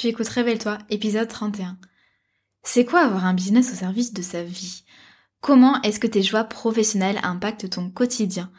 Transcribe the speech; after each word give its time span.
tu 0.00 0.06
écoutes 0.06 0.28
Révèle-toi, 0.28 0.78
épisode 0.88 1.28
31. 1.28 1.76
C'est 2.62 2.86
quoi 2.86 3.00
avoir 3.00 3.26
un 3.26 3.34
business 3.34 3.70
au 3.70 3.74
service 3.74 4.14
de 4.14 4.22
sa 4.22 4.42
vie? 4.42 4.84
Comment 5.42 5.80
est-ce 5.82 6.00
que 6.00 6.06
tes 6.06 6.22
joies 6.22 6.44
professionnelles 6.44 7.20
impactent 7.22 7.68
ton 7.68 7.90
quotidien? 7.90 8.50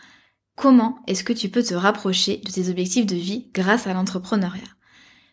Comment 0.56 1.00
est-ce 1.08 1.24
que 1.24 1.34
tu 1.34 1.50
peux 1.50 1.64
te 1.64 1.74
rapprocher 1.74 2.38
de 2.46 2.52
tes 2.52 2.70
objectifs 2.70 3.08
de 3.08 3.16
vie 3.16 3.50
grâce 3.56 3.88
à 3.88 3.94
l'entrepreneuriat? 3.94 4.62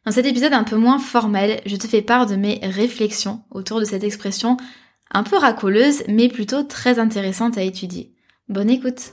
Dans 0.07 0.13
cet 0.13 0.25
épisode 0.25 0.55
un 0.55 0.65
peu 0.65 0.77
moins 0.77 0.99
formel, 0.99 1.61
je 1.67 1.77
te 1.77 1.87
fais 1.87 2.01
part 2.01 2.25
de 2.25 2.37
mes 2.37 2.59
réflexions 2.63 3.43
autour 3.51 3.79
de 3.79 3.85
cette 3.85 4.05
expression 4.05 4.57
un 5.11 5.25
peu 5.25 5.37
racoleuse 5.37 6.05
mais 6.09 6.29
plutôt 6.29 6.63
très 6.63 6.99
intéressante 6.99 7.59
à 7.59 7.63
étudier. 7.63 8.15
Bonne 8.49 8.71
écoute 8.71 9.13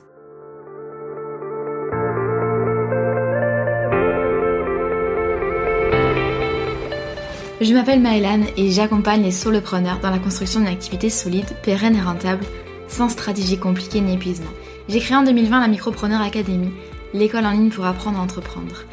Je 7.62 7.74
m'appelle 7.74 8.02
Maëlan 8.02 8.42
et 8.58 8.70
j'accompagne 8.70 9.24
les 9.24 9.32
solopreneurs 9.32 10.00
dans 10.02 10.10
la 10.10 10.20
construction 10.20 10.60
d'une 10.60 10.68
activité 10.68 11.10
solide, 11.10 11.56
pérenne 11.64 11.96
et 11.96 12.02
rentable, 12.02 12.44
sans 12.90 13.08
stratégie 13.08 13.58
compliquée 13.58 14.02
ni 14.02 14.16
épuisement. 14.16 14.52
J'ai 14.90 15.00
créé 15.00 15.16
en 15.16 15.24
2020 15.24 15.62
la 15.62 15.68
Micropreneur 15.70 16.22
Academy, 16.22 16.70
l'école 17.14 17.46
en 17.46 17.52
ligne 17.52 17.70
pour 17.70 17.86
apprendre 17.86 18.20
à 18.20 18.22
entreprendre. 18.22 18.84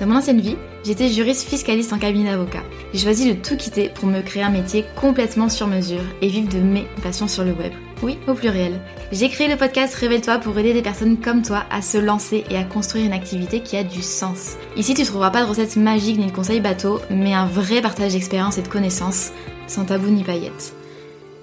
Dans 0.00 0.06
mon 0.06 0.16
ancienne 0.16 0.40
vie, 0.40 0.56
j'étais 0.84 1.08
juriste 1.08 1.48
fiscaliste 1.48 1.92
en 1.92 1.98
cabinet 1.98 2.32
d'avocat. 2.32 2.64
J'ai 2.92 3.00
choisi 3.00 3.32
de 3.32 3.40
tout 3.40 3.56
quitter 3.56 3.90
pour 3.90 4.08
me 4.08 4.22
créer 4.22 4.42
un 4.42 4.50
métier 4.50 4.84
complètement 5.00 5.48
sur 5.48 5.68
mesure 5.68 6.02
et 6.20 6.26
vivre 6.26 6.48
de 6.48 6.58
mes 6.58 6.86
passions 7.02 7.28
sur 7.28 7.44
le 7.44 7.52
web. 7.52 7.72
Oui, 8.02 8.18
au 8.26 8.32
pluriel. 8.32 8.80
J'ai 9.12 9.28
créé 9.28 9.46
le 9.46 9.56
podcast 9.56 9.94
Révèle-toi 9.94 10.38
pour 10.38 10.58
aider 10.58 10.72
des 10.72 10.80
personnes 10.80 11.18
comme 11.18 11.42
toi 11.42 11.64
à 11.70 11.82
se 11.82 11.98
lancer 11.98 12.44
et 12.48 12.56
à 12.56 12.64
construire 12.64 13.04
une 13.04 13.12
activité 13.12 13.60
qui 13.60 13.76
a 13.76 13.84
du 13.84 14.00
sens. 14.00 14.56
Ici, 14.74 14.94
tu 14.94 15.04
trouveras 15.04 15.30
pas 15.30 15.42
de 15.42 15.48
recettes 15.48 15.76
magiques 15.76 16.18
ni 16.18 16.26
de 16.26 16.32
conseils 16.32 16.60
bateaux, 16.60 17.00
mais 17.10 17.34
un 17.34 17.44
vrai 17.44 17.82
partage 17.82 18.12
d'expérience 18.12 18.56
et 18.56 18.62
de 18.62 18.68
connaissances, 18.68 19.32
sans 19.66 19.84
tabou 19.84 20.08
ni 20.08 20.24
paillettes. 20.24 20.72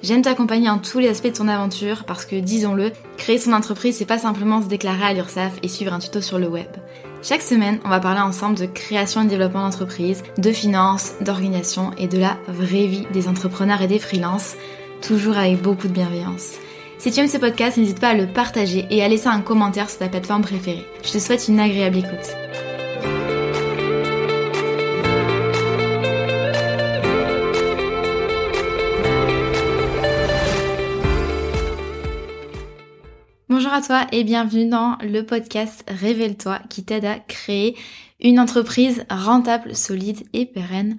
J'aime 0.01 0.23
t'accompagner 0.23 0.69
en 0.69 0.79
tous 0.79 0.97
les 0.97 1.09
aspects 1.09 1.27
de 1.27 1.37
ton 1.37 1.47
aventure 1.47 2.05
parce 2.05 2.25
que, 2.25 2.35
disons-le, 2.35 2.91
créer 3.17 3.37
son 3.37 3.53
entreprise, 3.53 3.95
c'est 3.97 4.05
pas 4.05 4.17
simplement 4.17 4.61
se 4.61 4.67
déclarer 4.67 5.03
à 5.03 5.13
l'URSSAF 5.13 5.59
et 5.61 5.67
suivre 5.67 5.93
un 5.93 5.99
tuto 5.99 6.21
sur 6.21 6.39
le 6.39 6.47
web. 6.47 6.67
Chaque 7.21 7.41
semaine, 7.41 7.79
on 7.85 7.89
va 7.89 7.99
parler 7.99 8.21
ensemble 8.21 8.57
de 8.57 8.65
création 8.65 9.21
et 9.21 9.27
développement 9.27 9.63
d'entreprise, 9.63 10.23
de 10.37 10.51
finances, 10.51 11.13
d'organisation 11.21 11.91
et 11.97 12.07
de 12.07 12.17
la 12.17 12.37
vraie 12.47 12.87
vie 12.87 13.07
des 13.11 13.27
entrepreneurs 13.27 13.81
et 13.81 13.87
des 13.87 13.99
freelances 13.99 14.55
toujours 15.01 15.37
avec 15.37 15.61
beaucoup 15.61 15.87
de 15.87 15.93
bienveillance. 15.93 16.55
Si 16.97 17.11
tu 17.11 17.19
aimes 17.19 17.27
ce 17.27 17.37
podcast, 17.37 17.77
n'hésite 17.77 17.99
pas 17.99 18.09
à 18.09 18.13
le 18.15 18.27
partager 18.27 18.87
et 18.89 19.03
à 19.03 19.07
laisser 19.07 19.27
un 19.27 19.41
commentaire 19.41 19.89
sur 19.89 19.99
ta 19.99 20.09
plateforme 20.09 20.41
préférée. 20.41 20.85
Je 21.03 21.11
te 21.11 21.19
souhaite 21.19 21.47
une 21.47 21.59
agréable 21.59 21.97
écoute. 21.97 22.35
Bonjour 33.49 33.73
à 33.73 33.81
toi 33.81 34.07
et 34.11 34.23
bienvenue 34.23 34.67
dans 34.67 34.97
le 35.01 35.21
podcast 35.21 35.83
Révèle-toi 35.87 36.59
qui 36.69 36.83
t'aide 36.83 37.05
à 37.05 37.19
créer 37.19 37.75
une 38.19 38.39
entreprise 38.39 39.05
rentable, 39.09 39.75
solide 39.75 40.23
et 40.33 40.45
pérenne 40.45 40.97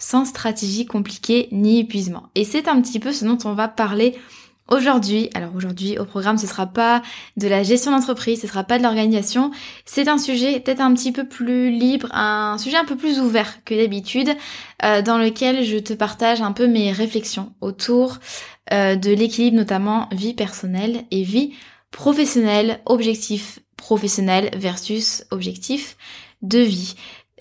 sans 0.00 0.24
stratégie 0.24 0.86
compliquée 0.86 1.48
ni 1.52 1.78
épuisement. 1.78 2.24
Et 2.34 2.42
c'est 2.42 2.66
un 2.66 2.80
petit 2.80 2.98
peu 2.98 3.12
ce 3.12 3.24
dont 3.24 3.38
on 3.44 3.52
va 3.52 3.68
parler 3.68 4.16
aujourd'hui. 4.70 5.28
Alors 5.34 5.54
aujourd'hui 5.54 5.98
au 5.98 6.04
programme 6.04 6.38
ce 6.38 6.46
sera 6.46 6.66
pas 6.66 7.02
de 7.36 7.46
la 7.46 7.62
gestion 7.62 7.90
d'entreprise, 7.90 8.40
ce 8.40 8.46
sera 8.46 8.64
pas 8.64 8.78
de 8.78 8.82
l'organisation, 8.82 9.50
c'est 9.84 10.08
un 10.08 10.18
sujet 10.18 10.60
peut-être 10.60 10.80
un 10.80 10.94
petit 10.94 11.12
peu 11.12 11.28
plus 11.28 11.70
libre, 11.70 12.08
un 12.12 12.56
sujet 12.58 12.76
un 12.76 12.84
peu 12.84 12.96
plus 12.96 13.20
ouvert 13.20 13.62
que 13.64 13.74
d'habitude 13.74 14.30
euh, 14.84 15.02
dans 15.02 15.18
lequel 15.18 15.64
je 15.64 15.76
te 15.76 15.92
partage 15.92 16.40
un 16.40 16.52
peu 16.52 16.66
mes 16.66 16.92
réflexions 16.92 17.52
autour 17.60 18.18
euh, 18.72 18.96
de 18.96 19.10
l'équilibre 19.10 19.56
notamment 19.56 20.08
vie 20.12 20.34
personnelle 20.34 21.04
et 21.10 21.24
vie 21.24 21.52
professionnelle, 21.90 22.80
objectif 22.86 23.58
professionnel 23.76 24.50
versus 24.56 25.24
objectif 25.30 25.96
de 26.42 26.60
vie 26.60 26.94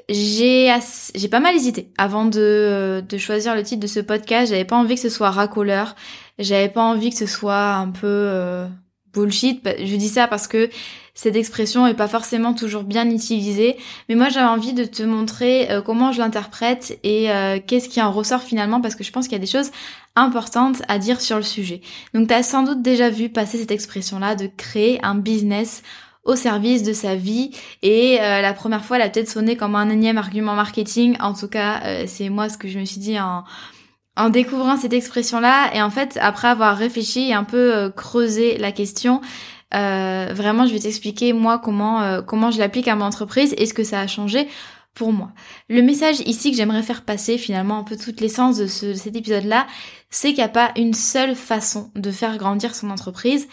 j'ai 0.10 0.74
j'ai 1.16 1.28
pas 1.28 1.40
mal 1.40 1.56
hésité 1.56 1.92
avant 1.98 2.26
de, 2.26 3.04
de 3.08 3.18
choisir 3.18 3.56
le 3.56 3.64
titre 3.64 3.80
de 3.80 3.88
ce 3.88 4.00
podcast. 4.00 4.50
J'avais 4.52 4.66
pas 4.66 4.76
envie 4.76 4.96
que 4.96 5.02
ce 5.02 5.10
soit 5.10 5.30
racoleur. 5.30 5.96
J'avais 6.40 6.70
pas 6.70 6.82
envie 6.82 7.12
que 7.12 7.18
ce 7.18 7.28
soit 7.28 7.74
un 7.74 7.90
peu 7.90 8.08
euh, 8.08 8.68
bullshit. 9.14 9.64
Bah, 9.64 9.72
je 9.78 9.96
dis 9.96 10.10
ça 10.10 10.28
parce 10.28 10.48
que 10.48 10.70
cette 11.14 11.36
expression 11.36 11.86
est 11.86 11.94
pas 11.94 12.08
forcément 12.08 12.54
toujours 12.54 12.84
bien 12.84 13.10
utilisée. 13.10 13.78
Mais 14.08 14.16
moi, 14.16 14.30
j'avais 14.30 14.48
envie 14.48 14.74
de 14.74 14.86
te 14.86 15.04
montrer 15.04 15.70
euh, 15.70 15.82
comment 15.82 16.12
je 16.12 16.20
l'interprète 16.20 16.98
et 17.04 17.30
euh, 17.30 17.60
qu'est-ce 17.66 17.90
qui 17.90 18.02
en 18.02 18.12
ressort 18.12 18.42
finalement 18.42 18.82
parce 18.82 18.96
que 18.96 19.04
je 19.04 19.12
pense 19.12 19.28
qu'il 19.28 19.34
y 19.34 19.42
a 19.42 19.46
des 19.46 19.46
choses 19.46 19.72
importantes 20.16 20.82
à 20.88 20.98
dire 20.98 21.22
sur 21.22 21.38
le 21.38 21.44
sujet. 21.44 21.82
Donc, 22.14 22.30
tu 22.30 22.34
as 22.34 22.42
sans 22.42 22.64
doute 22.64 22.82
déjà 22.82 23.10
vu 23.10 23.30
passer 23.30 23.58
cette 23.58 23.72
expression-là 23.72 24.36
de 24.36 24.48
créer 24.48 25.00
un 25.04 25.16
business 25.16 25.84
au 26.30 26.36
service 26.36 26.84
de 26.84 26.94
sa 26.94 27.16
vie. 27.16 27.50
Et 27.82 28.22
euh, 28.22 28.42
la 28.42 28.54
première 28.54 28.86
fois, 28.86 28.98
elle 28.98 29.02
a 29.02 29.10
peut-être 29.10 29.30
sonné 29.30 29.58
comme 29.58 29.76
un 29.76 29.90
énième 29.90 30.20
argument 30.20 30.54
marketing. 30.54 31.18
En 31.20 31.34
tout 31.34 31.48
cas, 31.48 31.82
euh, 31.84 32.04
c'est 32.06 32.30
moi 32.30 32.50
ce 32.50 32.58
que 32.58 32.68
je 32.68 32.78
me 32.78 32.86
suis 32.86 33.00
dit 33.00 33.18
en, 33.20 33.44
découvrant 34.30 34.78
cette 34.78 34.94
expression-là. 34.94 35.72
Et 35.74 35.82
en 35.82 35.90
fait, 35.90 36.20
après 36.22 36.50
avoir 36.50 36.78
réfléchi 36.78 37.30
et 37.30 37.34
un 37.34 37.44
peu 37.44 37.76
euh, 37.76 37.90
creusé 37.90 38.58
la 38.58 38.72
question, 38.72 39.22
vraiment, 39.72 40.68
je 40.68 40.74
vais 40.74 40.80
t'expliquer 40.80 41.34
moi 41.34 41.58
comment 41.58 42.24
comment 42.24 42.50
je 42.50 42.58
l'applique 42.58 42.88
à 42.88 42.96
mon 42.96 43.06
entreprise 43.06 43.54
et 43.58 43.68
ce 43.68 43.74
que 43.76 43.84
ça 43.84 44.00
a 44.00 44.08
changé 44.08 44.48
pour 44.96 45.14
moi. 45.14 45.30
Le 45.70 45.84
message 45.84 46.22
ici 46.22 46.50
que 46.50 46.58
j'aimerais 46.58 46.82
faire 46.82 47.04
passer 47.04 47.38
finalement 47.38 47.78
un 47.78 47.84
peu 47.84 47.96
toute 47.96 48.20
l'essence 48.20 48.58
de, 48.58 48.64
de 48.64 48.94
cet 48.96 49.16
épisode-là, 49.16 49.68
c'est 50.10 50.30
qu'il 50.30 50.40
n'y 50.40 50.44
a 50.44 50.50
pas 50.50 50.72
une 50.76 50.96
seule 50.96 51.36
façon 51.36 51.92
de 51.96 52.10
faire 52.10 52.38
grandir 52.38 52.74
son 52.74 52.90
entreprise 52.90 53.48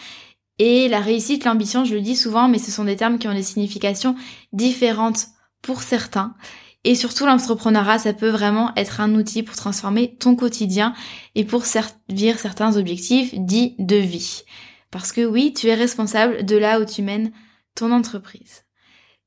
et 0.59 0.87
la 0.87 0.99
réussite, 0.99 1.45
l'ambition, 1.45 1.85
je 1.85 1.95
le 1.95 2.01
dis 2.01 2.15
souvent, 2.15 2.47
mais 2.47 2.59
ce 2.59 2.71
sont 2.71 2.85
des 2.85 2.95
termes 2.95 3.19
qui 3.19 3.27
ont 3.27 3.33
des 3.33 3.43
significations 3.43 4.15
différentes 4.53 5.27
pour 5.61 5.81
certains. 5.81 6.35
Et 6.83 6.95
surtout, 6.95 7.25
l'entrepreneuriat, 7.25 7.99
ça 7.99 8.13
peut 8.13 8.29
vraiment 8.29 8.71
être 8.75 9.01
un 9.01 9.13
outil 9.15 9.43
pour 9.43 9.55
transformer 9.55 10.15
ton 10.15 10.35
quotidien 10.35 10.93
et 11.35 11.43
pour 11.43 11.65
servir 11.65 12.39
certains 12.39 12.77
objectifs 12.77 13.35
dits 13.35 13.75
de 13.77 13.97
vie. 13.97 14.43
Parce 14.89 15.11
que 15.11 15.25
oui, 15.25 15.53
tu 15.53 15.67
es 15.67 15.75
responsable 15.75 16.45
de 16.45 16.55
là 16.55 16.79
où 16.79 16.85
tu 16.85 17.01
mènes 17.01 17.31
ton 17.75 17.91
entreprise. 17.91 18.63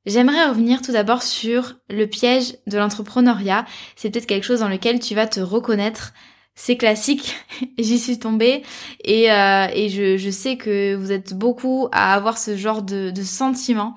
J'aimerais 0.06 0.48
revenir 0.48 0.80
tout 0.80 0.92
d'abord 0.92 1.22
sur 1.22 1.76
le 1.90 2.06
piège 2.06 2.56
de 2.66 2.78
l'entrepreneuriat. 2.78 3.66
C'est 3.96 4.10
peut-être 4.10 4.26
quelque 4.26 4.46
chose 4.46 4.60
dans 4.60 4.68
lequel 4.68 4.98
tu 4.98 5.14
vas 5.14 5.26
te 5.26 5.40
reconnaître 5.40 6.14
c'est 6.54 6.76
classique, 6.76 7.36
j'y 7.78 7.98
suis 7.98 8.18
tombée 8.18 8.62
et, 9.04 9.32
euh, 9.32 9.66
et 9.72 9.88
je, 9.88 10.16
je, 10.16 10.30
sais 10.30 10.56
que 10.56 10.94
vous 10.94 11.12
êtes 11.12 11.34
beaucoup 11.34 11.88
à 11.92 12.14
avoir 12.14 12.38
ce 12.38 12.56
genre 12.56 12.82
de, 12.82 13.10
de 13.10 13.22
sentiment. 13.22 13.96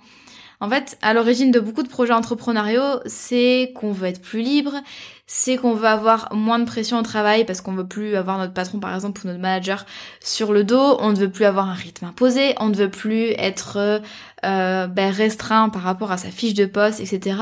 En 0.60 0.70
fait, 0.70 0.98
à 1.02 1.14
l'origine 1.14 1.52
de 1.52 1.60
beaucoup 1.60 1.84
de 1.84 1.90
projets 1.90 2.14
entrepreneuriaux, 2.14 3.02
c'est 3.06 3.74
qu'on 3.76 3.92
veut 3.92 4.08
être 4.08 4.22
plus 4.22 4.42
libre, 4.42 4.76
c'est 5.36 5.58
qu'on 5.58 5.74
veut 5.74 5.88
avoir 5.88 6.32
moins 6.32 6.60
de 6.60 6.66
pression 6.66 7.00
au 7.00 7.02
travail 7.02 7.44
parce 7.44 7.60
qu'on 7.60 7.74
veut 7.74 7.88
plus 7.88 8.16
avoir 8.16 8.38
notre 8.38 8.54
patron 8.54 8.80
par 8.80 8.94
exemple 8.94 9.22
ou 9.24 9.28
notre 9.28 9.40
manager 9.40 9.88
sur 10.24 10.54
le 10.54 10.64
dos, 10.64 10.98
on 11.00 11.10
ne 11.10 11.16
veut 11.16 11.32
plus 11.32 11.46
avoir 11.46 11.68
un 11.68 11.74
rythme 11.74 12.06
imposé, 12.06 12.54
on 12.60 12.70
ne 12.70 12.76
veut 12.76 12.92
plus 12.92 13.32
être 13.40 14.00
euh, 14.46 14.88
ben, 14.88 15.12
restreint 15.12 15.70
par 15.70 15.82
rapport 15.82 16.12
à 16.12 16.18
sa 16.18 16.30
fiche 16.30 16.54
de 16.54 16.68
poste, 16.68 17.00
etc. 17.00 17.36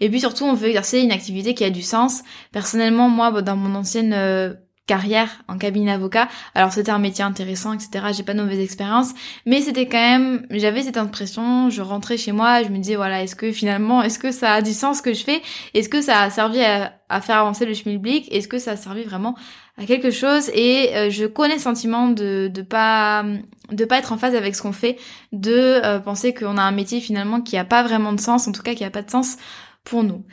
Et 0.00 0.10
puis 0.10 0.18
surtout, 0.18 0.42
on 0.42 0.54
veut 0.54 0.66
exercer 0.66 0.98
une 0.98 1.12
activité 1.12 1.54
qui 1.54 1.62
a 1.62 1.70
du 1.70 1.82
sens. 1.82 2.22
Personnellement, 2.50 3.08
moi, 3.08 3.30
dans 3.42 3.54
mon 3.54 3.76
ancienne 3.76 4.12
euh, 4.12 4.52
carrière 4.86 5.28
en 5.48 5.58
cabinet 5.58 5.92
avocat. 5.92 6.28
Alors 6.54 6.72
c'était 6.72 6.90
un 6.90 6.98
métier 6.98 7.24
intéressant, 7.24 7.72
etc. 7.72 8.06
J'ai 8.16 8.22
pas 8.22 8.34
de 8.34 8.40
mauvaise 8.40 8.60
expérience, 8.60 9.12
mais 9.44 9.60
c'était 9.60 9.86
quand 9.86 9.98
même, 9.98 10.46
j'avais 10.50 10.82
cette 10.82 10.96
impression. 10.96 11.70
Je 11.70 11.82
rentrais 11.82 12.16
chez 12.16 12.32
moi, 12.32 12.62
je 12.62 12.68
me 12.68 12.78
disais 12.78 12.96
voilà, 12.96 13.22
est-ce 13.22 13.36
que 13.36 13.52
finalement, 13.52 14.02
est-ce 14.02 14.18
que 14.18 14.30
ça 14.30 14.54
a 14.54 14.62
du 14.62 14.72
sens 14.72 14.98
ce 14.98 15.02
que 15.02 15.12
je 15.12 15.24
fais? 15.24 15.42
Est-ce 15.74 15.88
que 15.88 16.00
ça 16.00 16.22
a 16.22 16.30
servi 16.30 16.60
à, 16.62 17.20
faire 17.20 17.38
avancer 17.38 17.66
le 17.66 17.74
schmilblick 17.74 18.32
Est-ce 18.32 18.48
que 18.48 18.58
ça 18.58 18.72
a 18.72 18.76
servi 18.76 19.02
vraiment 19.02 19.34
à 19.76 19.84
quelque 19.84 20.10
chose? 20.10 20.50
Et 20.54 20.94
euh, 20.94 21.10
je 21.10 21.26
connais 21.26 21.54
le 21.54 21.60
sentiment 21.60 22.08
de 22.08 22.48
de 22.52 22.62
pas 22.62 23.24
de 23.72 23.84
pas 23.84 23.98
être 23.98 24.12
en 24.12 24.18
phase 24.18 24.36
avec 24.36 24.54
ce 24.54 24.62
qu'on 24.62 24.72
fait, 24.72 24.96
de 25.32 25.80
euh, 25.84 25.98
penser 25.98 26.32
qu'on 26.32 26.56
a 26.56 26.62
un 26.62 26.72
métier 26.72 27.00
finalement 27.00 27.40
qui 27.40 27.56
a 27.56 27.64
pas 27.64 27.82
vraiment 27.82 28.12
de 28.12 28.20
sens, 28.20 28.46
en 28.46 28.52
tout 28.52 28.62
cas 28.62 28.74
qui 28.74 28.84
a 28.84 28.90
pas 28.90 29.02
de 29.02 29.10
sens 29.10 29.36
pour 29.82 30.04
nous. 30.04 30.24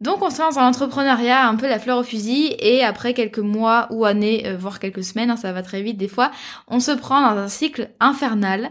Donc 0.00 0.22
on 0.22 0.30
se 0.30 0.40
lance 0.40 0.54
dans 0.54 0.62
l'entrepreneuriat 0.62 1.48
un 1.48 1.56
peu 1.56 1.68
la 1.68 1.80
fleur 1.80 1.98
au 1.98 2.04
fusil 2.04 2.54
et 2.60 2.84
après 2.84 3.14
quelques 3.14 3.40
mois 3.40 3.88
ou 3.90 4.04
années, 4.04 4.46
euh, 4.46 4.56
voire 4.56 4.78
quelques 4.78 5.02
semaines, 5.02 5.30
hein, 5.30 5.36
ça 5.36 5.52
va 5.52 5.62
très 5.62 5.82
vite 5.82 5.96
des 5.96 6.06
fois, 6.06 6.30
on 6.68 6.78
se 6.78 6.92
prend 6.92 7.20
dans 7.20 7.36
un 7.36 7.48
cycle 7.48 7.90
infernal. 7.98 8.70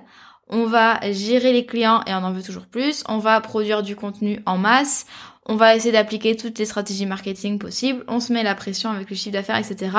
On 0.49 0.65
va 0.65 0.99
gérer 1.11 1.51
les 1.51 1.65
clients 1.65 2.01
et 2.07 2.13
on 2.13 2.23
en 2.23 2.31
veut 2.31 2.41
toujours 2.41 2.67
plus. 2.67 3.03
On 3.09 3.17
va 3.17 3.41
produire 3.41 3.83
du 3.83 3.97
contenu 3.97 4.41
en 4.45 4.57
masse. 4.57 5.05
On 5.45 5.55
va 5.55 5.75
essayer 5.75 5.91
d'appliquer 5.91 6.37
toutes 6.37 6.57
les 6.59 6.65
stratégies 6.65 7.05
marketing 7.05 7.59
possibles. 7.59 8.05
On 8.07 8.21
se 8.21 8.31
met 8.31 8.43
la 8.43 8.55
pression 8.55 8.89
avec 8.89 9.09
le 9.09 9.15
chiffre 9.17 9.33
d'affaires, 9.33 9.57
etc. 9.57 9.89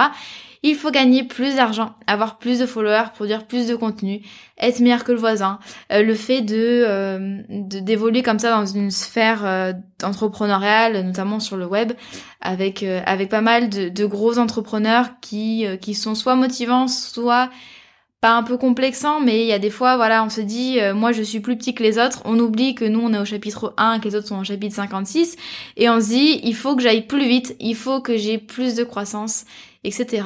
il 0.63 0.75
faut 0.75 0.91
gagner 0.91 1.25
plus 1.25 1.57
d'argent, 1.57 1.95
avoir 2.07 2.39
plus 2.39 2.59
de 2.59 2.67
followers, 2.67 3.11
produire 3.15 3.47
plus 3.47 3.67
de 3.67 3.77
contenu, 3.77 4.23
être 4.59 4.81
meilleur 4.81 5.05
que 5.05 5.13
le 5.13 5.19
voisin. 5.19 5.59
Euh, 5.93 6.03
le 6.03 6.15
fait 6.15 6.41
de 6.41 7.43
d'évoluer 7.49 8.23
comme 8.23 8.39
ça 8.39 8.51
dans 8.51 8.67
une 8.67 8.91
sphère 8.91 9.75
entrepreneuriale, 10.03 11.05
notamment 11.05 11.41
sur 11.41 11.57
le 11.57 11.67
web, 11.67 11.93
avec 12.41 12.83
avec 12.83 13.29
pas 13.29 13.41
mal 13.41 13.69
de, 13.69 13.89
de 13.89 14.07
gros 14.07 14.39
entrepreneurs 14.39 15.21
qui 15.21 15.67
qui 15.81 15.95
sont 15.95 16.15
soit 16.15 16.35
motivants, 16.35 16.89
soit 16.89 17.51
pas 18.21 18.37
un 18.37 18.43
peu 18.43 18.57
complexant, 18.57 19.21
mais 19.21 19.43
il 19.43 19.47
y 19.47 19.53
a 19.53 19.61
des 19.61 19.71
fois, 19.71 19.97
voilà, 19.97 20.25
on 20.25 20.29
se 20.29 20.41
dit, 20.41 20.81
euh, 20.81 20.93
moi 20.93 21.13
je 21.13 21.23
suis 21.23 21.39
plus 21.39 21.57
petit 21.57 21.73
que 21.73 21.85
les 21.85 21.99
autres, 21.99 22.21
on 22.25 22.39
oublie 22.41 22.75
que 22.75 22.85
nous 22.85 23.01
on 23.01 23.13
est 23.13 23.19
au 23.19 23.25
chapitre 23.25 23.75
1, 23.77 24.01
que 24.01 24.09
les 24.09 24.17
autres 24.17 24.27
sont 24.27 24.41
au 24.41 24.45
chapitre 24.45 24.75
56, 24.75 25.37
et 25.77 25.89
on 25.89 26.01
se 26.01 26.09
dit, 26.09 26.41
il 26.43 26.57
faut 26.57 26.75
que 26.75 26.83
j'aille 26.83 27.07
plus 27.07 27.29
vite, 27.29 27.55
il 27.61 27.77
faut 27.77 28.01
que 28.01 28.17
j'ai 28.17 28.39
plus 28.39 28.75
de 28.75 28.83
croissance, 28.83 29.45
etc. 29.85 30.23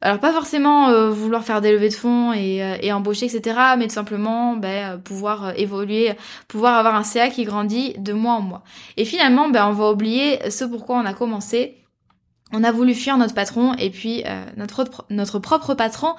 Alors 0.00 0.18
pas 0.20 0.32
forcément 0.32 0.88
euh, 0.88 1.10
vouloir 1.10 1.44
faire 1.44 1.60
des 1.60 1.72
levées 1.72 1.88
de 1.88 1.94
fonds 1.94 2.32
et, 2.32 2.62
euh, 2.62 2.94
embaucher, 2.94 3.26
etc., 3.26 3.58
mais 3.78 3.86
tout 3.86 3.94
simplement 3.94 4.56
ben, 4.56 4.98
pouvoir 4.98 5.58
évoluer, 5.58 6.12
pouvoir 6.46 6.74
avoir 6.74 6.94
un 6.94 7.04
CA 7.04 7.30
qui 7.30 7.44
grandit 7.44 7.94
de 7.98 8.12
mois 8.12 8.34
en 8.34 8.42
mois. 8.42 8.64
Et 8.96 9.04
finalement, 9.04 9.48
ben, 9.48 9.66
on 9.66 9.72
va 9.72 9.90
oublier 9.90 10.50
ce 10.50 10.64
pourquoi 10.64 10.98
on 10.98 11.06
a 11.06 11.14
commencé. 11.14 11.78
On 12.52 12.62
a 12.62 12.70
voulu 12.70 12.94
fuir 12.94 13.16
notre 13.16 13.34
patron, 13.34 13.74
et 13.74 13.90
puis 13.90 14.22
notre, 14.56 15.06
notre 15.10 15.38
propre 15.38 15.74
patron, 15.74 16.14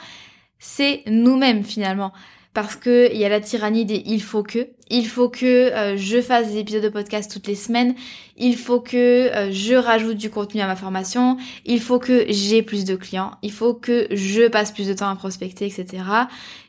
c'est 0.60 1.04
nous-mêmes 1.06 1.64
finalement. 1.64 2.12
Parce 2.56 2.78
que 2.78 3.14
il 3.14 3.20
y 3.20 3.26
a 3.26 3.30
la 3.30 3.42
tyrannie 3.42 3.84
des 3.84 4.02
il 4.06 4.22
faut 4.22 4.42
que, 4.42 4.70
il 4.90 5.06
faut 5.06 5.28
que 5.28 5.46
euh, 5.46 5.98
je 5.98 6.22
fasse 6.22 6.54
des 6.54 6.60
épisodes 6.60 6.82
de 6.82 6.88
podcast 6.88 7.30
toutes 7.30 7.48
les 7.48 7.56
semaines, 7.56 7.96
il 8.38 8.56
faut 8.56 8.80
que 8.80 8.96
euh, 8.96 9.52
je 9.52 9.74
rajoute 9.76 10.16
du 10.16 10.30
contenu 10.30 10.62
à 10.62 10.66
ma 10.66 10.78
formation, 10.78 11.36
il 11.66 11.82
faut 11.82 12.00
que 12.00 12.26
j'ai 12.30 12.62
plus 12.62 12.86
de 12.86 12.96
clients, 12.96 13.32
il 13.42 13.52
faut 13.52 13.74
que 13.74 14.08
je 14.10 14.48
passe 14.48 14.72
plus 14.72 14.88
de 14.88 14.94
temps 14.94 15.10
à 15.10 15.16
prospecter, 15.18 15.66
etc. 15.66 16.02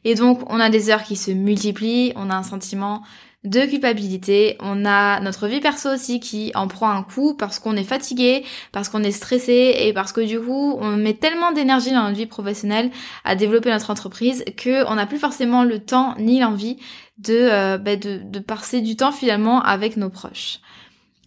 Et 0.02 0.16
donc 0.16 0.42
on 0.52 0.58
a 0.58 0.70
des 0.70 0.90
heures 0.90 1.04
qui 1.04 1.14
se 1.14 1.30
multiplient, 1.30 2.12
on 2.16 2.30
a 2.30 2.34
un 2.34 2.42
sentiment 2.42 3.02
de 3.46 3.60
culpabilité, 3.66 4.56
on 4.60 4.84
a 4.84 5.20
notre 5.20 5.46
vie 5.46 5.60
perso 5.60 5.88
aussi 5.88 6.20
qui 6.20 6.52
en 6.54 6.68
prend 6.68 6.90
un 6.90 7.02
coup 7.02 7.34
parce 7.34 7.58
qu'on 7.58 7.76
est 7.76 7.84
fatigué, 7.84 8.44
parce 8.72 8.88
qu'on 8.88 9.02
est 9.02 9.12
stressé 9.12 9.74
et 9.78 9.92
parce 9.92 10.12
que 10.12 10.20
du 10.20 10.40
coup 10.40 10.76
on 10.80 10.96
met 10.96 11.14
tellement 11.14 11.52
d'énergie 11.52 11.92
dans 11.92 12.02
notre 12.02 12.16
vie 12.16 12.26
professionnelle 12.26 12.90
à 13.24 13.36
développer 13.36 13.70
notre 13.70 13.90
entreprise 13.90 14.44
que 14.56 14.86
on 14.90 14.96
n'a 14.96 15.06
plus 15.06 15.18
forcément 15.18 15.64
le 15.64 15.78
temps 15.78 16.14
ni 16.18 16.40
l'envie 16.40 16.76
de, 17.18 17.34
euh, 17.34 17.78
bah, 17.78 17.96
de, 17.96 18.20
de 18.22 18.38
passer 18.40 18.80
du 18.80 18.96
temps 18.96 19.12
finalement 19.12 19.62
avec 19.62 19.96
nos 19.96 20.10
proches. 20.10 20.58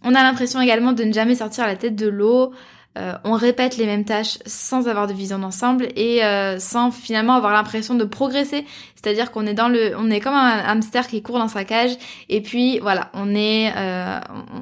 On 0.04 0.14
a 0.14 0.22
l'impression 0.22 0.60
également 0.60 0.92
de 0.92 1.04
ne 1.04 1.12
jamais 1.12 1.34
sortir 1.34 1.66
la 1.66 1.76
tête 1.76 1.96
de 1.96 2.06
l'eau, 2.08 2.52
euh, 2.98 3.12
on 3.22 3.34
répète 3.34 3.76
les 3.76 3.86
mêmes 3.86 4.04
tâches 4.04 4.38
sans 4.46 4.88
avoir 4.88 5.06
de 5.06 5.12
vision 5.12 5.38
d'ensemble 5.38 5.88
et 5.94 6.24
euh, 6.24 6.58
sans 6.58 6.90
finalement 6.90 7.34
avoir 7.34 7.52
l'impression 7.52 7.94
de 7.94 8.02
progresser. 8.02 8.66
C'est-à-dire 8.96 9.30
qu'on 9.30 9.46
est 9.46 9.54
dans 9.54 9.68
le, 9.68 9.94
on 9.96 10.10
est 10.10 10.18
comme 10.18 10.34
un 10.34 10.58
hamster 10.58 11.06
qui 11.06 11.22
court 11.22 11.38
dans 11.38 11.46
sa 11.46 11.64
cage 11.64 11.92
et 12.28 12.40
puis 12.40 12.80
voilà, 12.80 13.10
on 13.14 13.32
est, 13.34 13.72
euh, 13.76 14.18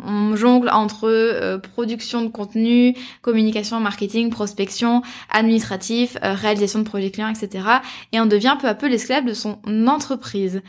on 0.06 0.36
jongle 0.36 0.68
entre 0.68 1.58
production 1.72 2.20
de 2.20 2.28
contenu, 2.28 2.94
communication, 3.22 3.80
marketing, 3.80 4.28
prospection, 4.28 5.00
administratif, 5.30 6.18
réalisation 6.22 6.80
de 6.80 6.84
projets 6.84 7.10
clients, 7.10 7.28
etc. 7.28 7.64
Et 8.12 8.20
on 8.20 8.26
devient 8.26 8.56
peu 8.60 8.68
à 8.68 8.74
peu 8.74 8.88
l'esclave 8.88 9.24
de 9.24 9.32
son 9.32 9.58
entreprise. 9.86 10.60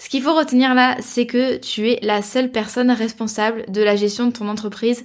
Ce 0.00 0.08
qu'il 0.08 0.22
faut 0.22 0.34
retenir 0.34 0.74
là, 0.74 0.96
c'est 1.00 1.26
que 1.26 1.56
tu 1.56 1.90
es 1.90 1.98
la 2.02 2.22
seule 2.22 2.52
personne 2.52 2.92
responsable 2.92 3.64
de 3.68 3.82
la 3.82 3.96
gestion 3.96 4.26
de 4.26 4.32
ton 4.32 4.48
entreprise 4.48 5.04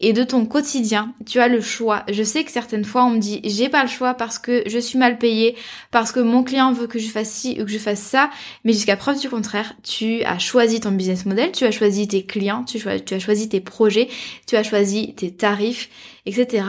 et 0.00 0.12
de 0.12 0.24
ton 0.24 0.46
quotidien, 0.46 1.12
tu 1.26 1.40
as 1.40 1.48
le 1.48 1.60
choix. 1.60 2.04
Je 2.10 2.22
sais 2.22 2.42
que 2.42 2.50
certaines 2.50 2.84
fois 2.84 3.04
on 3.04 3.10
me 3.10 3.18
dit 3.18 3.40
j'ai 3.44 3.68
pas 3.68 3.82
le 3.82 3.88
choix 3.88 4.14
parce 4.14 4.38
que 4.38 4.62
je 4.66 4.78
suis 4.78 4.98
mal 4.98 5.18
payée, 5.18 5.56
parce 5.90 6.10
que 6.10 6.20
mon 6.20 6.42
client 6.42 6.72
veut 6.72 6.86
que 6.86 6.98
je 6.98 7.08
fasse 7.08 7.30
ci 7.30 7.58
ou 7.60 7.64
que 7.64 7.70
je 7.70 7.78
fasse 7.78 8.00
ça, 8.00 8.30
mais 8.64 8.72
jusqu'à 8.72 8.96
preuve 8.96 9.20
du 9.20 9.28
contraire, 9.28 9.74
tu 9.82 10.22
as 10.24 10.38
choisi 10.38 10.80
ton 10.80 10.92
business 10.92 11.26
model, 11.26 11.52
tu 11.52 11.64
as 11.64 11.70
choisi 11.70 12.08
tes 12.08 12.24
clients, 12.24 12.64
tu, 12.64 12.78
as 12.88 13.18
choisi 13.18 13.48
tes 13.48 13.60
projets, 13.60 14.08
tu 14.46 14.56
as 14.56 14.62
choisi 14.62 15.14
tes 15.14 15.30
tarifs, 15.30 15.90
etc. 16.24 16.64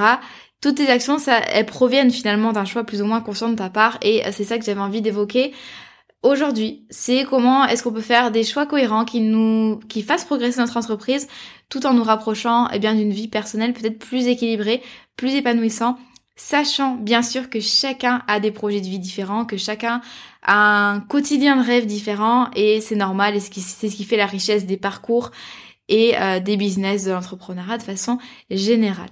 Toutes 0.60 0.76
tes 0.76 0.90
actions, 0.90 1.18
elles 1.52 1.66
proviennent 1.66 2.12
finalement 2.12 2.52
d'un 2.52 2.66
choix 2.66 2.84
plus 2.84 3.02
ou 3.02 3.06
moins 3.06 3.22
conscient 3.22 3.50
de 3.50 3.56
ta 3.56 3.70
part 3.70 3.98
et 4.02 4.22
c'est 4.32 4.44
ça 4.44 4.60
que 4.60 4.66
j'avais 4.66 4.82
envie 4.82 5.02
d'évoquer 5.02 5.54
aujourd'hui, 6.24 6.86
c'est 6.90 7.26
comment 7.26 7.66
est-ce 7.66 7.84
qu'on 7.84 7.92
peut 7.92 8.02
faire 8.02 8.32
des 8.32 8.44
choix 8.44 8.66
cohérents 8.66 9.06
qui 9.06 9.22
nous, 9.22 9.80
qui 9.90 10.04
fassent 10.04 10.26
progresser 10.26 10.60
notre 10.60 10.78
entreprise 10.78 11.28
tout 11.70 11.86
en 11.86 11.94
nous 11.94 12.04
rapprochant, 12.04 12.68
eh 12.74 12.80
bien, 12.80 12.96
d'une 12.96 13.12
vie 13.12 13.28
personnelle 13.28 13.74
peut-être 13.74 13.98
plus 13.98 14.28
équilibrée, 14.28 14.82
plus 15.16 15.34
épanouissant, 15.36 15.98
sachant 16.36 16.96
bien 16.96 17.22
sûr 17.22 17.50
que 17.50 17.60
chacun 17.60 18.24
a 18.28 18.40
des 18.40 18.52
projets 18.52 18.82
de 18.82 18.88
vie 18.88 19.00
différents, 19.00 19.46
que 19.46 19.58
chacun 19.58 20.02
a 20.44 20.92
un 20.92 21.00
quotidien 21.00 21.56
de 21.56 21.66
rêve 21.66 21.86
différent 21.86 22.50
et 22.56 22.82
c'est 22.82 22.96
normal 22.96 23.36
et 23.36 23.40
c'est 23.40 23.90
ce 23.90 23.96
qui 23.96 24.04
fait 24.04 24.18
la 24.18 24.26
richesse 24.26 24.66
des 24.66 24.78
parcours 24.78 25.32
et 25.88 26.18
euh, 26.20 26.40
des 26.40 26.58
business 26.58 27.06
de 27.06 27.12
l'entrepreneuriat 27.12 27.78
de 27.78 27.84
façon 27.84 28.18
générale. 28.50 29.10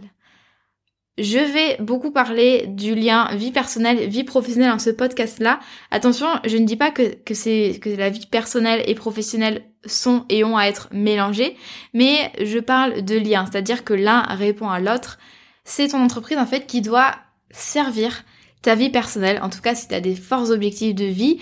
Je 1.19 1.37
vais 1.37 1.75
beaucoup 1.81 2.11
parler 2.11 2.65
du 2.67 2.95
lien 2.95 3.27
vie 3.35 3.51
personnelle, 3.51 4.07
vie 4.07 4.23
professionnelle 4.23 4.71
dans 4.71 4.79
ce 4.79 4.89
podcast-là. 4.89 5.59
Attention, 5.91 6.27
je 6.45 6.55
ne 6.55 6.65
dis 6.65 6.77
pas 6.77 6.91
que, 6.91 7.33
c'est, 7.33 7.77
que 7.81 7.89
la 7.89 8.09
vie 8.09 8.25
personnelle 8.25 8.81
et 8.87 8.95
professionnelle 8.95 9.65
sont 9.85 10.23
et 10.29 10.45
ont 10.45 10.55
à 10.55 10.65
être 10.65 10.87
mélangées, 10.93 11.57
mais 11.93 12.31
je 12.41 12.59
parle 12.59 13.03
de 13.03 13.17
lien, 13.17 13.45
c'est-à-dire 13.45 13.83
que 13.83 13.93
l'un 13.93 14.21
répond 14.21 14.69
à 14.69 14.79
l'autre. 14.79 15.19
C'est 15.65 15.89
ton 15.89 16.01
entreprise 16.01 16.37
en 16.37 16.45
fait 16.45 16.65
qui 16.67 16.81
doit 16.81 17.11
servir 17.51 18.23
ta 18.61 18.75
vie 18.75 18.89
personnelle, 18.89 19.41
en 19.41 19.49
tout 19.49 19.61
cas 19.61 19.75
si 19.75 19.89
tu 19.89 19.93
as 19.95 20.01
des 20.01 20.15
forts 20.15 20.51
objectifs 20.51 20.95
de 20.95 21.05
vie. 21.05 21.41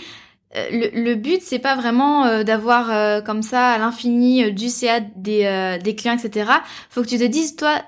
Euh, 0.56 0.68
le, 0.72 1.04
le 1.04 1.16
but 1.16 1.42
c'est 1.44 1.60
pas 1.60 1.76
vraiment 1.76 2.26
euh, 2.26 2.44
d'avoir 2.44 2.90
euh, 2.90 3.22
comme 3.22 3.44
ça 3.44 3.72
à 3.72 3.78
l'infini 3.78 4.52
du 4.52 4.70
CA 4.70 5.02
des, 5.02 5.78
des 5.84 5.96
clients, 5.96 6.18
etc. 6.18 6.50
Faut 6.90 7.04
que 7.04 7.08
tu 7.08 7.20
te 7.20 7.26
dises, 7.26 7.56
toi, 7.56 7.84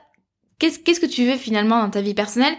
Qu'est-ce 0.59 0.99
que 0.99 1.05
tu 1.05 1.25
veux 1.25 1.37
finalement 1.37 1.81
dans 1.81 1.89
ta 1.89 2.01
vie 2.01 2.13
personnelle? 2.13 2.55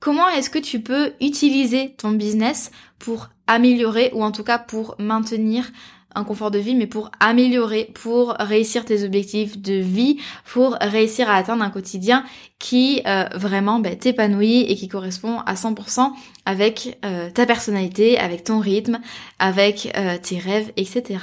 Comment 0.00 0.28
est-ce 0.28 0.50
que 0.50 0.58
tu 0.58 0.80
peux 0.80 1.12
utiliser 1.20 1.94
ton 1.96 2.10
business 2.10 2.70
pour 2.98 3.28
améliorer 3.46 4.10
ou 4.14 4.22
en 4.22 4.32
tout 4.32 4.44
cas 4.44 4.58
pour 4.58 4.96
maintenir 4.98 5.70
un 6.14 6.24
confort 6.24 6.50
de 6.50 6.58
vie, 6.58 6.74
mais 6.74 6.86
pour 6.86 7.10
améliorer, 7.20 7.90
pour 7.94 8.36
réussir 8.38 8.84
tes 8.84 9.04
objectifs 9.04 9.58
de 9.58 9.74
vie, 9.74 10.18
pour 10.52 10.76
réussir 10.80 11.28
à 11.28 11.34
atteindre 11.34 11.62
un 11.62 11.70
quotidien 11.70 12.24
qui 12.58 13.02
euh, 13.06 13.24
vraiment 13.34 13.80
bah, 13.80 13.96
t'épanouit 13.96 14.60
et 14.60 14.76
qui 14.76 14.88
correspond 14.88 15.40
à 15.40 15.54
100% 15.54 16.12
avec 16.46 16.98
euh, 17.04 17.30
ta 17.30 17.46
personnalité, 17.46 18.18
avec 18.18 18.44
ton 18.44 18.60
rythme, 18.60 19.00
avec 19.38 19.92
euh, 19.96 20.16
tes 20.22 20.38
rêves, 20.38 20.72
etc. 20.76 21.18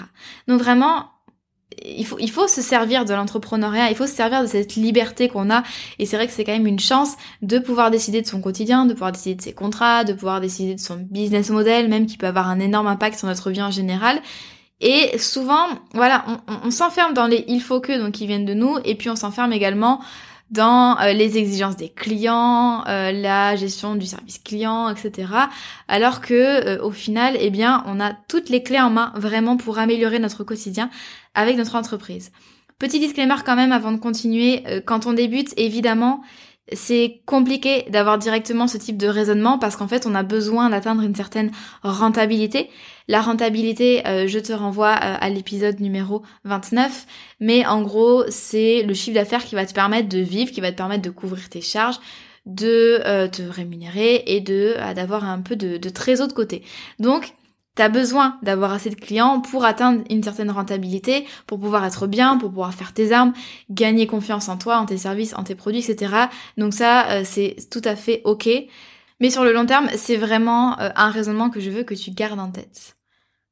Donc 0.47 0.59
vraiment, 0.59 1.05
il 1.83 2.05
faut, 2.05 2.17
il 2.19 2.29
faut 2.29 2.47
se 2.47 2.61
servir 2.61 3.05
de 3.05 3.13
l'entrepreneuriat, 3.13 3.89
il 3.89 3.95
faut 3.95 4.07
se 4.07 4.13
servir 4.13 4.41
de 4.41 4.47
cette 4.47 4.75
liberté 4.75 5.27
qu'on 5.29 5.49
a. 5.49 5.63
Et 5.99 6.05
c'est 6.05 6.15
vrai 6.15 6.27
que 6.27 6.33
c'est 6.33 6.43
quand 6.43 6.51
même 6.51 6.67
une 6.67 6.79
chance 6.79 7.15
de 7.41 7.59
pouvoir 7.59 7.91
décider 7.91 8.21
de 8.21 8.27
son 8.27 8.41
quotidien, 8.41 8.85
de 8.85 8.93
pouvoir 8.93 9.11
décider 9.11 9.35
de 9.35 9.41
ses 9.41 9.53
contrats, 9.53 10.03
de 10.03 10.13
pouvoir 10.13 10.41
décider 10.41 10.75
de 10.75 10.79
son 10.79 10.95
business 10.95 11.49
model, 11.49 11.87
même 11.89 12.05
qui 12.05 12.17
peut 12.17 12.27
avoir 12.27 12.49
un 12.49 12.59
énorme 12.59 12.87
impact 12.87 13.17
sur 13.17 13.27
notre 13.27 13.49
vie 13.51 13.61
en 13.61 13.71
général. 13.71 14.21
Et 14.79 15.17
souvent, 15.17 15.67
voilà, 15.93 16.25
on, 16.27 16.67
on 16.67 16.71
s'enferme 16.71 17.13
dans 17.13 17.27
les 17.27 17.45
il 17.47 17.61
faut 17.61 17.79
que, 17.79 17.99
donc 17.99 18.13
qui 18.13 18.25
viennent 18.27 18.45
de 18.45 18.53
nous, 18.53 18.77
et 18.83 18.95
puis 18.95 19.09
on 19.09 19.15
s'enferme 19.15 19.53
également 19.53 20.01
dans 20.51 20.99
euh, 20.99 21.13
les 21.13 21.37
exigences 21.37 21.77
des 21.77 21.89
clients, 21.89 22.83
euh, 22.87 23.11
la 23.11 23.55
gestion 23.55 23.95
du 23.95 24.05
service 24.05 24.37
client, 24.37 24.89
etc. 24.89 25.31
Alors 25.87 26.21
que 26.21 26.33
euh, 26.33 26.83
au 26.83 26.91
final, 26.91 27.37
eh 27.39 27.49
bien, 27.49 27.83
on 27.87 27.99
a 27.99 28.13
toutes 28.27 28.49
les 28.49 28.61
clés 28.61 28.79
en 28.79 28.89
main 28.89 29.13
vraiment 29.15 29.57
pour 29.57 29.79
améliorer 29.79 30.19
notre 30.19 30.43
quotidien 30.43 30.89
avec 31.33 31.57
notre 31.57 31.75
entreprise. 31.75 32.31
Petit 32.77 32.99
disclaimer 32.99 33.35
quand 33.45 33.55
même 33.55 33.71
avant 33.71 33.91
de 33.91 33.97
continuer, 33.97 34.63
quand 34.85 35.05
on 35.05 35.13
débute, 35.13 35.53
évidemment, 35.55 36.23
c'est 36.73 37.21
compliqué 37.25 37.85
d'avoir 37.89 38.17
directement 38.17 38.67
ce 38.67 38.77
type 38.77 38.97
de 38.97 39.07
raisonnement 39.07 39.59
parce 39.59 39.75
qu'en 39.75 39.87
fait 39.87 40.05
on 40.05 40.15
a 40.15 40.23
besoin 40.23 40.69
d'atteindre 40.69 41.03
une 41.03 41.15
certaine 41.15 41.51
rentabilité. 41.83 42.69
La 43.11 43.19
rentabilité, 43.19 44.07
euh, 44.07 44.25
je 44.25 44.39
te 44.39 44.53
renvoie 44.53 44.93
euh, 44.93 45.17
à 45.19 45.29
l'épisode 45.29 45.81
numéro 45.81 46.21
29, 46.45 47.05
mais 47.41 47.65
en 47.65 47.81
gros 47.81 48.23
c'est 48.29 48.83
le 48.83 48.93
chiffre 48.93 49.15
d'affaires 49.15 49.43
qui 49.43 49.53
va 49.53 49.65
te 49.65 49.73
permettre 49.73 50.07
de 50.07 50.19
vivre, 50.19 50.49
qui 50.49 50.61
va 50.61 50.71
te 50.71 50.77
permettre 50.77 51.01
de 51.01 51.09
couvrir 51.09 51.49
tes 51.49 51.59
charges, 51.59 51.99
de 52.45 53.01
euh, 53.05 53.27
te 53.27 53.41
rémunérer 53.41 54.23
et 54.27 54.39
d'avoir 54.39 55.25
un 55.25 55.41
peu 55.41 55.57
de, 55.57 55.75
de 55.75 55.89
trésor 55.89 56.29
de 56.29 56.31
côté. 56.31 56.63
Donc 56.99 57.33
T'as 57.75 57.89
besoin 57.89 58.37
d'avoir 58.43 58.71
assez 58.71 58.89
de 58.89 58.95
clients 58.95 59.41
pour 59.41 59.65
atteindre 59.65 60.03
une 60.09 60.23
certaine 60.23 60.51
rentabilité, 60.51 61.25
pour 61.47 61.59
pouvoir 61.59 61.85
être 61.85 62.05
bien, 62.05 62.37
pour 62.37 62.49
pouvoir 62.49 62.73
faire 62.73 62.93
tes 62.93 63.13
armes, 63.13 63.33
gagner 63.69 64.07
confiance 64.07 64.49
en 64.49 64.57
toi, 64.57 64.77
en 64.77 64.85
tes 64.85 64.97
services, 64.97 65.33
en 65.35 65.43
tes 65.43 65.55
produits, 65.55 65.79
etc. 65.79 66.13
Donc 66.57 66.73
ça, 66.73 67.23
c'est 67.23 67.55
tout 67.71 67.81
à 67.85 67.95
fait 67.95 68.21
ok. 68.25 68.49
Mais 69.21 69.29
sur 69.29 69.45
le 69.45 69.53
long 69.53 69.65
terme, 69.65 69.87
c'est 69.95 70.17
vraiment 70.17 70.77
un 70.79 71.09
raisonnement 71.11 71.49
que 71.49 71.61
je 71.61 71.69
veux 71.69 71.83
que 71.83 71.93
tu 71.93 72.11
gardes 72.11 72.41
en 72.41 72.51
tête. 72.51 72.97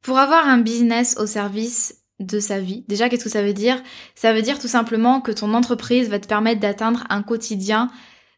Pour 0.01 0.17
avoir 0.17 0.47
un 0.47 0.57
business 0.57 1.15
au 1.19 1.25
service 1.25 1.95
de 2.19 2.39
sa 2.39 2.59
vie, 2.59 2.83
déjà 2.87 3.09
qu'est-ce 3.09 3.23
que 3.23 3.29
ça 3.29 3.43
veut 3.43 3.53
dire? 3.53 3.81
Ça 4.15 4.33
veut 4.33 4.41
dire 4.41 4.59
tout 4.59 4.67
simplement 4.67 5.21
que 5.21 5.31
ton 5.31 5.53
entreprise 5.53 6.09
va 6.09 6.19
te 6.19 6.27
permettre 6.27 6.59
d'atteindre 6.59 7.05
un 7.09 7.21
quotidien 7.21 7.89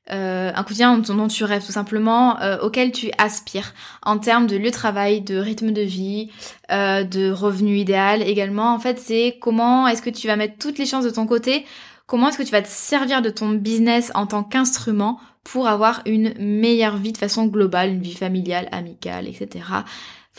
euh, 0.09 0.51
un 0.53 0.63
quotidien 0.63 0.97
dont, 0.97 1.27
tu 1.27 1.43
rêves 1.43 1.65
tout 1.65 1.71
simplement, 1.71 2.41
euh, 2.41 2.57
auquel 2.59 2.91
tu 2.91 3.11
aspires 3.17 3.73
en 4.03 4.17
termes 4.17 4.47
de 4.47 4.57
lieu 4.57 4.69
de 4.69 4.75
travail, 4.75 5.21
de 5.21 5.37
rythme 5.37 5.71
de 5.71 5.81
vie, 5.81 6.31
euh, 6.71 7.03
de 7.03 7.31
revenu 7.31 7.77
idéal 7.77 8.21
également. 8.23 8.73
En 8.73 8.79
fait, 8.79 8.99
c'est 8.99 9.37
comment 9.39 9.87
est-ce 9.87 10.01
que 10.01 10.09
tu 10.09 10.27
vas 10.27 10.35
mettre 10.35 10.57
toutes 10.57 10.79
les 10.79 10.85
chances 10.85 11.05
de 11.05 11.11
ton 11.11 11.27
côté, 11.27 11.65
comment 12.07 12.29
est-ce 12.29 12.37
que 12.39 12.43
tu 12.43 12.51
vas 12.51 12.63
te 12.63 12.67
servir 12.67 13.21
de 13.21 13.29
ton 13.29 13.49
business 13.49 14.11
en 14.15 14.25
tant 14.25 14.43
qu'instrument 14.43 15.19
pour 15.43 15.67
avoir 15.67 16.01
une 16.05 16.33
meilleure 16.39 16.97
vie 16.97 17.13
de 17.13 17.17
façon 17.17 17.45
globale, 17.45 17.91
une 17.91 18.01
vie 18.01 18.15
familiale, 18.15 18.67
amicale, 18.71 19.27
etc. 19.27 19.63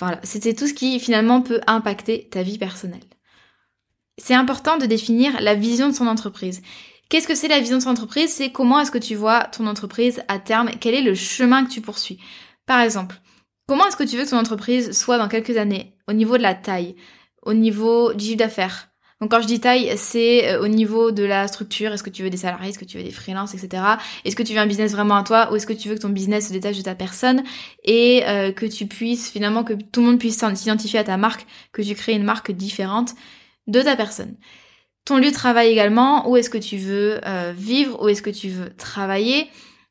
Enfin, 0.02 0.18
c'était 0.25 0.54
tout 0.54 0.66
ce 0.66 0.75
qui 0.75 0.99
finalement 0.99 1.42
peut 1.42 1.61
impacter 1.68 2.28
ta 2.28 2.42
vie 2.42 2.59
personnelle. 2.59 3.04
C'est 4.18 4.35
important 4.35 4.76
de 4.76 4.87
définir 4.87 5.40
la 5.40 5.54
vision 5.54 5.88
de 5.88 5.94
son 5.94 6.09
entreprise. 6.09 6.61
Qu'est-ce 7.09 7.28
que 7.28 7.37
c'est 7.37 7.47
la 7.47 7.61
vision 7.61 7.76
de 7.76 7.82
son 7.82 7.90
entreprise? 7.90 8.32
C'est 8.32 8.50
comment 8.50 8.80
est-ce 8.80 8.90
que 8.90 8.99
tu 8.99 9.14
vois 9.14 9.44
ton 9.44 9.68
entreprise 9.68 10.25
à 10.26 10.40
terme? 10.40 10.71
Quel 10.80 10.94
est 10.94 11.02
le 11.02 11.14
chemin 11.14 11.64
que 11.64 11.71
tu 11.71 11.80
poursuis? 11.80 12.18
Par 12.66 12.80
exemple, 12.80 13.14
comment 13.68 13.87
est-ce 13.87 13.97
que 13.97 14.02
tu 14.02 14.16
veux 14.16 14.25
que 14.25 14.30
ton 14.30 14.38
entreprise 14.38 14.90
soit 14.90 15.18
dans 15.18 15.28
quelques 15.28 15.56
années 15.56 15.97
au 16.09 16.12
niveau 16.14 16.37
de 16.37 16.42
la 16.42 16.56
taille, 16.56 16.97
au 17.42 17.54
niveau 17.54 18.12
du 18.12 18.25
chiffre 18.25 18.38
d'affaires? 18.38 18.91
Donc 19.23 19.31
quand 19.31 19.41
je 19.41 19.47
dis 19.47 19.61
taille, 19.61 19.93
c'est 19.97 20.49
euh, 20.49 20.64
au 20.64 20.67
niveau 20.67 21.12
de 21.12 21.23
la 21.23 21.47
structure, 21.47 21.93
est-ce 21.93 22.02
que 22.02 22.11
tu 22.11 22.25
veux 22.25 22.29
des 22.29 22.38
salariés, 22.38 22.71
est-ce 22.71 22.79
que 22.81 22.85
tu 22.85 22.97
veux 22.97 23.05
des 23.05 23.12
freelances, 23.12 23.55
etc. 23.55 23.81
Est-ce 24.25 24.35
que 24.35 24.43
tu 24.43 24.52
veux 24.52 24.59
un 24.59 24.67
business 24.67 24.91
vraiment 24.91 25.14
à 25.14 25.23
toi? 25.23 25.52
Ou 25.52 25.55
est-ce 25.55 25.67
que 25.69 25.73
tu 25.73 25.88
veux 25.88 25.95
que 25.95 26.00
ton 26.00 26.09
business 26.09 26.49
se 26.49 26.52
détache 26.52 26.76
de 26.76 26.83
ta 26.83 26.97
personne? 26.97 27.45
Et 27.85 28.25
euh, 28.26 28.50
que 28.50 28.67
tu 28.67 28.87
puisses 28.87 29.31
finalement 29.31 29.62
que 29.62 29.75
tout 29.75 30.00
le 30.00 30.07
monde 30.07 30.19
puisse 30.19 30.45
s'identifier 30.55 30.99
à 30.99 31.05
ta 31.05 31.17
marque, 31.19 31.47
que 31.71 31.83
tu 31.83 31.95
crées 31.95 32.14
une 32.14 32.25
marque 32.25 32.50
différente 32.50 33.14
de 33.69 33.81
ta 33.81 33.95
personne. 33.95 34.35
Ton 35.05 35.19
lieu 35.19 35.31
de 35.31 35.35
travail 35.35 35.69
également, 35.69 36.29
où 36.29 36.37
est-ce 36.37 36.50
que 36.50 36.59
tu 36.59 36.76
veux 36.76 37.21
euh, 37.25 37.52
vivre, 37.57 38.02
où 38.02 38.09
est-ce 38.09 38.23
que 38.23 38.31
tu 38.31 38.49
veux 38.49 38.71
travailler? 38.75 39.47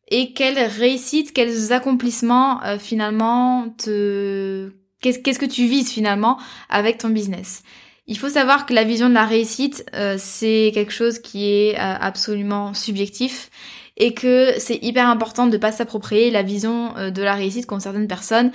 Et 0.10 0.34
quelle 0.34 0.60
réussite, 0.60 1.32
quels 1.32 1.72
accomplissements 1.72 2.60
finalement 2.80 3.70
te 3.78 4.74
qu'est-ce 5.00 5.40
que 5.40 5.46
tu 5.46 5.68
vises 5.68 5.90
finalement 5.90 6.38
avec 6.68 6.98
ton 6.98 7.08
business? 7.08 7.64
Il 8.12 8.18
faut 8.18 8.28
savoir 8.28 8.66
que 8.66 8.74
la 8.74 8.84
vision 8.84 9.08
de 9.08 9.14
la 9.14 9.26
réussite, 9.26 9.86
euh, 9.96 10.18
c'est 10.20 10.72
quelque 10.74 10.92
chose 10.92 11.18
qui 11.20 11.50
est 11.50 11.76
euh, 11.80 11.96
absolument 11.98 12.74
subjectif 12.74 13.50
et 13.96 14.14
que 14.14 14.52
c'est 14.58 14.80
hyper 14.82 15.08
important 15.08 15.48
de 15.48 15.56
pas 15.56 15.72
s'approprier 15.72 16.30
la 16.30 16.44
vision 16.44 16.94
euh, 16.98 17.10
de 17.10 17.24
la 17.24 17.36
réussite 17.36 17.68
qu'ont 17.68 17.80
certaines 17.80 18.10
personnes 18.10 18.52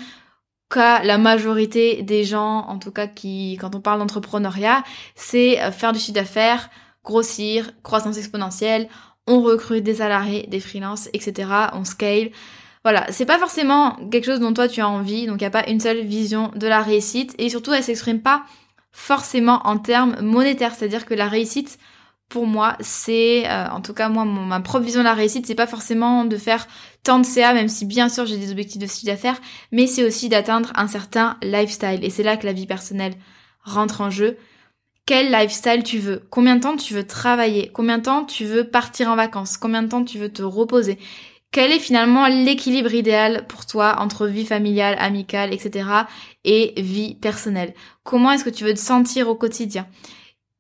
qu'à 0.71 1.03
la 1.05 1.17
majorité 1.17 2.03
des 2.03 2.23
gens, 2.23 2.67
en 2.69 2.79
tout 2.79 2.91
cas 2.91 3.07
qui, 3.07 3.57
quand 3.59 3.75
on 3.75 3.81
parle 3.81 3.99
d'entrepreneuriat, 4.01 4.85
c'est 5.15 5.59
faire 5.73 5.95
du 5.95 6.01
chiffre 6.01 6.13
d'affaires, 6.13 6.69
grossir, 7.03 7.71
croissance 7.83 8.19
exponentielle, 8.19 8.89
on 9.27 9.41
recrute 9.41 9.85
des 9.85 9.95
salariés, 9.95 10.47
des 10.51 10.61
freelances, 10.61 11.09
etc. 11.15 11.49
On 11.73 11.85
scale. 11.85 12.31
Voilà, 12.85 13.07
c'est 13.11 13.25
pas 13.25 13.39
forcément 13.39 13.97
quelque 14.11 14.27
chose 14.27 14.41
dont 14.41 14.53
toi 14.53 14.69
tu 14.69 14.83
as 14.83 14.89
envie, 14.89 15.27
donc 15.27 15.41
il 15.41 15.45
n'y 15.45 15.47
a 15.47 15.51
pas 15.51 15.67
une 15.67 15.81
seule 15.81 16.05
vision 16.05 16.51
de 16.55 16.67
la 16.67 16.83
réussite, 16.83 17.35
et 17.39 17.49
surtout 17.49 17.73
elle 17.73 17.83
s'exprime 17.83 18.21
pas 18.21 18.43
forcément 18.97 19.61
en 19.65 19.77
termes 19.77 20.17
monétaires. 20.23 20.75
C'est-à-dire 20.75 21.05
que 21.05 21.13
la 21.13 21.29
réussite, 21.29 21.79
pour 22.31 22.47
moi, 22.47 22.77
c'est, 22.81 23.47
euh, 23.47 23.69
en 23.69 23.83
tout 23.83 23.93
cas 23.93 24.09
moi, 24.09 24.25
ma 24.25 24.59
propre 24.61 24.87
vision 24.87 25.01
de 25.01 25.05
la 25.05 25.13
réussite, 25.13 25.47
c'est 25.47 25.55
pas 25.55 25.67
forcément 25.67 26.25
de 26.25 26.37
faire 26.39 26.67
tant 27.05 27.19
de 27.19 27.27
CA, 27.27 27.53
même 27.53 27.69
si 27.69 27.85
bien 27.85 28.09
sûr 28.09 28.25
j'ai 28.25 28.39
des 28.39 28.51
objectifs 28.51 28.81
de 28.81 28.87
style 28.87 29.09
d'affaires, 29.09 29.39
mais 29.71 29.87
c'est 29.87 30.03
aussi 30.03 30.31
d'atteindre 30.31 30.73
un 30.77 30.89
certain 30.89 31.37
lifestyle. 31.43 32.03
Et 32.03 32.09
c'est 32.09 32.23
là 32.23 32.39
que 32.39 32.47
la 32.47 32.55
vie 32.55 32.67
personnelle 32.67 33.13
rentre 33.63 34.01
en 34.01 34.09
jeu. 34.09 34.39
Quel 35.05 35.31
lifestyle 35.31 35.83
tu 35.85 35.99
veux? 35.99 36.23
Combien 36.31 36.57
de 36.57 36.63
temps 36.63 36.77
tu 36.77 36.95
veux 36.95 37.07
travailler? 37.07 37.71
Combien 37.75 37.99
de 37.99 38.03
temps 38.05 38.25
tu 38.25 38.47
veux 38.47 38.65
partir 38.65 39.09
en 39.11 39.15
vacances? 39.15 39.59
Combien 39.59 39.83
de 39.83 39.89
temps 39.89 40.05
tu 40.05 40.19
veux 40.19 40.33
te 40.33 40.43
reposer? 40.43 40.99
Quel 41.57 41.73
est 41.73 41.79
finalement 41.79 42.29
l'équilibre 42.29 42.93
idéal 42.93 43.47
pour 43.47 43.65
toi 43.65 43.97
entre 44.01 44.27
vie 44.27 44.45
familiale, 44.45 44.95
amicale, 44.99 45.55
etc. 45.55 45.89
et 46.45 46.75
vie 46.77 47.15
personnelle? 47.15 47.73
Comment 48.03 48.33
est-ce 48.33 48.45
que 48.45 48.51
tu 48.51 48.65
veux 48.65 48.75
te 48.75 48.79
sentir 48.79 49.31
au 49.31 49.37
quotidien? 49.37 49.87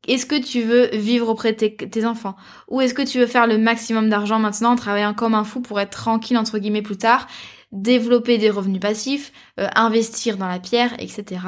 Est-ce 0.08 0.24
que 0.24 0.42
tu 0.42 0.62
veux 0.62 0.86
vivre 0.94 1.28
auprès 1.28 1.52
de 1.52 1.66
tes, 1.66 2.06
enfants? 2.06 2.34
Ou 2.68 2.80
est-ce 2.80 2.94
que 2.94 3.02
tu 3.02 3.18
veux 3.18 3.26
faire 3.26 3.46
le 3.46 3.58
maximum 3.58 4.08
d'argent 4.08 4.38
maintenant 4.38 4.70
en 4.70 4.76
travaillant 4.76 5.12
comme 5.12 5.34
un 5.34 5.44
fou 5.44 5.60
pour 5.60 5.78
être 5.80 5.90
tranquille 5.90 6.38
entre 6.38 6.58
guillemets 6.58 6.80
plus 6.80 6.96
tard, 6.96 7.26
développer 7.72 8.38
des 8.38 8.48
revenus 8.48 8.80
passifs, 8.80 9.32
euh, 9.60 9.68
investir 9.74 10.38
dans 10.38 10.48
la 10.48 10.60
pierre, 10.60 10.94
etc. 10.98 11.42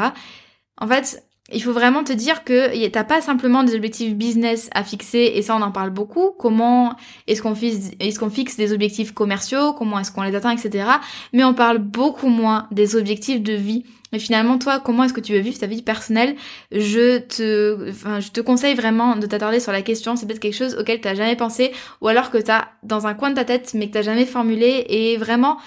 En 0.78 0.86
fait, 0.86 1.24
il 1.50 1.62
faut 1.62 1.72
vraiment 1.72 2.04
te 2.04 2.12
dire 2.12 2.44
que 2.44 2.88
t'as 2.88 3.04
pas 3.04 3.22
simplement 3.22 3.62
des 3.62 3.74
objectifs 3.74 4.14
business 4.14 4.68
à 4.74 4.84
fixer 4.84 5.32
et 5.34 5.42
ça 5.42 5.56
on 5.56 5.62
en 5.62 5.72
parle 5.72 5.90
beaucoup. 5.90 6.32
Comment 6.38 6.94
est-ce 7.26 7.40
qu'on 7.42 7.54
fixe, 7.54 8.56
des 8.56 8.72
objectifs 8.72 9.12
commerciaux, 9.12 9.72
comment 9.72 9.98
est-ce 9.98 10.12
qu'on 10.12 10.22
les 10.22 10.34
atteint, 10.34 10.50
etc. 10.50 10.86
Mais 11.32 11.44
on 11.44 11.54
parle 11.54 11.78
beaucoup 11.78 12.28
moins 12.28 12.66
des 12.70 12.96
objectifs 12.96 13.42
de 13.42 13.54
vie. 13.54 13.84
Et 14.12 14.18
finalement, 14.18 14.58
toi, 14.58 14.80
comment 14.80 15.04
est-ce 15.04 15.12
que 15.12 15.20
tu 15.20 15.32
veux 15.32 15.40
vivre 15.40 15.58
ta 15.58 15.66
vie 15.66 15.82
personnelle? 15.82 16.34
Je 16.72 17.18
te, 17.18 17.92
je 17.92 18.30
te 18.30 18.40
conseille 18.40 18.74
vraiment 18.74 19.16
de 19.16 19.26
t'attarder 19.26 19.60
sur 19.60 19.72
la 19.72 19.82
question. 19.82 20.16
C'est 20.16 20.26
peut-être 20.26 20.40
quelque 20.40 20.56
chose 20.56 20.76
auquel 20.78 21.00
t'as 21.00 21.14
jamais 21.14 21.36
pensé, 21.36 21.72
ou 22.00 22.08
alors 22.08 22.30
que 22.30 22.38
t'as 22.38 22.68
dans 22.82 23.06
un 23.06 23.12
coin 23.12 23.30
de 23.30 23.34
ta 23.34 23.44
tête, 23.44 23.72
mais 23.74 23.88
que 23.88 23.92
t'as 23.92 24.02
jamais 24.02 24.24
formulé. 24.24 24.86
Et 24.88 25.18
vraiment, 25.18 25.58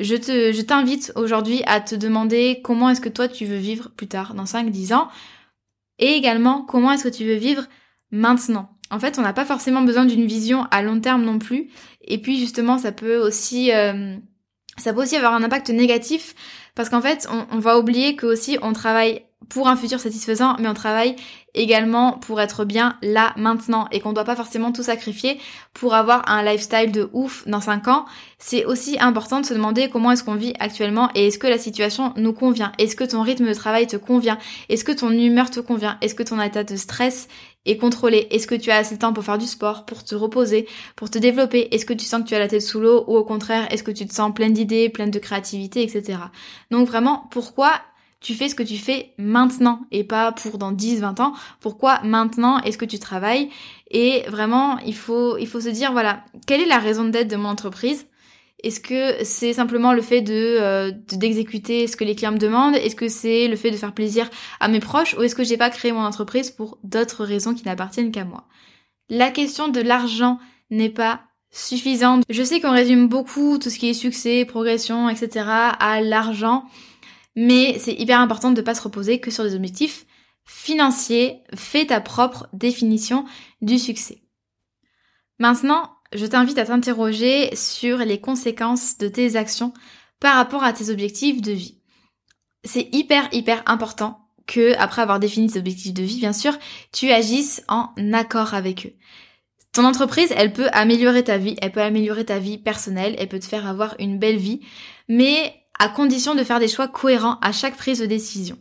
je 0.00 0.14
te, 0.16 0.52
je 0.52 0.60
t'invite 0.62 1.12
aujourd'hui 1.16 1.62
à 1.66 1.80
te 1.80 1.94
demander 1.94 2.60
comment 2.62 2.90
est-ce 2.90 3.00
que 3.00 3.08
toi 3.08 3.28
tu 3.28 3.44
veux 3.46 3.56
vivre 3.56 3.90
plus 3.96 4.08
tard, 4.08 4.34
dans 4.34 4.44
5-10 4.44 4.94
ans. 4.94 5.08
Et 5.98 6.12
également, 6.12 6.62
comment 6.62 6.92
est-ce 6.92 7.04
que 7.04 7.14
tu 7.14 7.24
veux 7.24 7.34
vivre 7.36 7.64
maintenant. 8.10 8.70
En 8.90 9.00
fait, 9.00 9.18
on 9.18 9.22
n'a 9.22 9.32
pas 9.32 9.44
forcément 9.44 9.82
besoin 9.82 10.04
d'une 10.04 10.26
vision 10.26 10.66
à 10.70 10.82
long 10.82 11.00
terme 11.00 11.24
non 11.24 11.38
plus. 11.38 11.70
Et 12.02 12.18
puis 12.18 12.38
justement, 12.38 12.78
ça 12.78 12.92
peut 12.92 13.16
aussi, 13.16 13.72
euh, 13.72 14.16
ça 14.76 14.92
peut 14.92 15.02
aussi 15.02 15.16
avoir 15.16 15.34
un 15.34 15.42
impact 15.42 15.70
négatif 15.70 16.34
parce 16.74 16.88
qu'en 16.88 17.00
fait, 17.00 17.26
on, 17.30 17.46
on 17.50 17.58
va 17.58 17.78
oublier 17.78 18.14
que 18.16 18.26
aussi 18.26 18.58
on 18.62 18.72
travaille 18.72 19.25
pour 19.48 19.68
un 19.68 19.76
futur 19.76 20.00
satisfaisant, 20.00 20.56
mais 20.58 20.68
on 20.68 20.74
travaille 20.74 21.14
également 21.54 22.12
pour 22.12 22.40
être 22.40 22.64
bien 22.64 22.96
là 23.02 23.32
maintenant 23.36 23.86
et 23.92 24.00
qu'on 24.00 24.12
doit 24.12 24.24
pas 24.24 24.36
forcément 24.36 24.72
tout 24.72 24.82
sacrifier 24.82 25.38
pour 25.72 25.94
avoir 25.94 26.28
un 26.28 26.42
lifestyle 26.42 26.90
de 26.90 27.08
ouf 27.12 27.46
dans 27.46 27.60
5 27.60 27.88
ans. 27.88 28.06
C'est 28.38 28.64
aussi 28.64 28.98
important 28.98 29.40
de 29.40 29.46
se 29.46 29.54
demander 29.54 29.88
comment 29.88 30.10
est-ce 30.10 30.24
qu'on 30.24 30.34
vit 30.34 30.54
actuellement 30.58 31.10
et 31.14 31.28
est-ce 31.28 31.38
que 31.38 31.46
la 31.46 31.58
situation 31.58 32.12
nous 32.16 32.32
convient? 32.32 32.72
Est-ce 32.78 32.96
que 32.96 33.04
ton 33.04 33.22
rythme 33.22 33.46
de 33.46 33.54
travail 33.54 33.86
te 33.86 33.96
convient? 33.96 34.38
Est-ce 34.68 34.84
que 34.84 34.92
ton 34.92 35.10
humeur 35.10 35.50
te 35.50 35.60
convient? 35.60 35.96
Est-ce 36.00 36.14
que 36.14 36.22
ton 36.22 36.40
état 36.40 36.64
de 36.64 36.76
stress 36.76 37.28
est 37.66 37.76
contrôlé? 37.76 38.26
Est-ce 38.30 38.46
que 38.46 38.54
tu 38.54 38.70
as 38.70 38.76
assez 38.76 38.96
de 38.96 39.00
temps 39.00 39.12
pour 39.12 39.24
faire 39.24 39.38
du 39.38 39.46
sport, 39.46 39.86
pour 39.86 40.02
te 40.02 40.14
reposer, 40.14 40.66
pour 40.96 41.08
te 41.08 41.18
développer? 41.18 41.74
Est-ce 41.74 41.86
que 41.86 41.94
tu 41.94 42.04
sens 42.04 42.22
que 42.22 42.28
tu 42.28 42.34
as 42.34 42.38
la 42.38 42.48
tête 42.48 42.62
sous 42.62 42.80
l'eau 42.80 43.04
ou 43.06 43.16
au 43.16 43.24
contraire, 43.24 43.66
est-ce 43.70 43.82
que 43.82 43.90
tu 43.90 44.06
te 44.06 44.14
sens 44.14 44.34
pleine 44.34 44.52
d'idées, 44.52 44.88
pleine 44.88 45.10
de 45.10 45.18
créativité, 45.18 45.82
etc. 45.82 46.18
Donc 46.70 46.88
vraiment, 46.88 47.28
pourquoi 47.30 47.72
tu 48.20 48.34
fais 48.34 48.48
ce 48.48 48.54
que 48.54 48.62
tu 48.62 48.76
fais 48.76 49.12
maintenant 49.18 49.82
et 49.90 50.04
pas 50.04 50.32
pour 50.32 50.58
dans 50.58 50.72
10, 50.72 51.00
20 51.00 51.20
ans. 51.20 51.34
Pourquoi 51.60 52.00
maintenant 52.02 52.60
est-ce 52.60 52.78
que 52.78 52.84
tu 52.84 52.98
travailles? 52.98 53.50
Et 53.90 54.24
vraiment, 54.28 54.78
il 54.78 54.94
faut, 54.94 55.36
il 55.38 55.46
faut 55.46 55.60
se 55.60 55.68
dire, 55.68 55.92
voilà, 55.92 56.24
quelle 56.46 56.60
est 56.60 56.66
la 56.66 56.78
raison 56.78 57.04
d'être 57.04 57.28
de 57.28 57.36
mon 57.36 57.48
entreprise? 57.48 58.06
Est-ce 58.62 58.80
que 58.80 59.22
c'est 59.22 59.52
simplement 59.52 59.92
le 59.92 60.00
fait 60.00 60.22
de 60.22 60.32
euh, 60.32 60.90
d'exécuter 61.12 61.86
ce 61.86 61.96
que 61.96 62.04
les 62.04 62.16
clients 62.16 62.32
me 62.32 62.38
demandent? 62.38 62.74
Est-ce 62.74 62.96
que 62.96 63.08
c'est 63.08 63.48
le 63.48 63.56
fait 63.56 63.70
de 63.70 63.76
faire 63.76 63.92
plaisir 63.92 64.30
à 64.60 64.68
mes 64.68 64.80
proches? 64.80 65.14
Ou 65.14 65.22
est-ce 65.22 65.34
que 65.34 65.44
j'ai 65.44 65.58
pas 65.58 65.70
créé 65.70 65.92
mon 65.92 66.00
entreprise 66.00 66.50
pour 66.50 66.78
d'autres 66.82 67.24
raisons 67.24 67.54
qui 67.54 67.64
n'appartiennent 67.66 68.10
qu'à 68.10 68.24
moi? 68.24 68.48
La 69.10 69.30
question 69.30 69.68
de 69.68 69.80
l'argent 69.80 70.38
n'est 70.70 70.90
pas 70.90 71.20
suffisante. 71.50 72.24
Je 72.28 72.42
sais 72.42 72.60
qu'on 72.60 72.72
résume 72.72 73.08
beaucoup 73.08 73.58
tout 73.58 73.70
ce 73.70 73.78
qui 73.78 73.90
est 73.90 73.94
succès, 73.94 74.44
progression, 74.46 75.08
etc. 75.08 75.46
à 75.78 76.00
l'argent. 76.00 76.64
Mais 77.36 77.78
c'est 77.78 77.94
hyper 77.94 78.20
important 78.20 78.50
de 78.50 78.60
ne 78.60 78.64
pas 78.64 78.74
se 78.74 78.82
reposer 78.82 79.20
que 79.20 79.30
sur 79.30 79.44
des 79.44 79.54
objectifs 79.54 80.06
financiers. 80.44 81.42
Fais 81.54 81.86
ta 81.86 82.00
propre 82.00 82.48
définition 82.52 83.26
du 83.60 83.78
succès. 83.78 84.22
Maintenant, 85.38 85.90
je 86.14 86.24
t'invite 86.24 86.58
à 86.58 86.66
t'interroger 86.66 87.54
sur 87.54 87.98
les 87.98 88.20
conséquences 88.20 88.96
de 88.98 89.08
tes 89.08 89.36
actions 89.36 89.74
par 90.18 90.36
rapport 90.36 90.64
à 90.64 90.72
tes 90.72 90.90
objectifs 90.90 91.42
de 91.42 91.52
vie. 91.52 91.78
C'est 92.64 92.88
hyper 92.92 93.28
hyper 93.32 93.62
important 93.66 94.26
que, 94.46 94.74
après 94.78 95.02
avoir 95.02 95.20
défini 95.20 95.48
tes 95.48 95.58
objectifs 95.58 95.92
de 95.92 96.02
vie, 96.02 96.18
bien 96.18 96.32
sûr, 96.32 96.56
tu 96.92 97.10
agisses 97.10 97.62
en 97.68 97.90
accord 98.12 98.54
avec 98.54 98.86
eux. 98.86 98.92
Ton 99.72 99.84
entreprise, 99.84 100.32
elle 100.36 100.52
peut 100.52 100.68
améliorer 100.72 101.22
ta 101.24 101.36
vie, 101.36 101.56
elle 101.60 101.72
peut 101.72 101.82
améliorer 101.82 102.24
ta 102.24 102.38
vie 102.38 102.56
personnelle, 102.56 103.14
elle 103.18 103.28
peut 103.28 103.40
te 103.40 103.44
faire 103.44 103.66
avoir 103.66 103.94
une 103.98 104.18
belle 104.18 104.38
vie, 104.38 104.60
mais 105.08 105.54
à 105.78 105.88
condition 105.88 106.34
de 106.34 106.44
faire 106.44 106.60
des 106.60 106.68
choix 106.68 106.88
cohérents 106.88 107.38
à 107.42 107.52
chaque 107.52 107.76
prise 107.76 108.00
de 108.00 108.06
décision. 108.06 108.58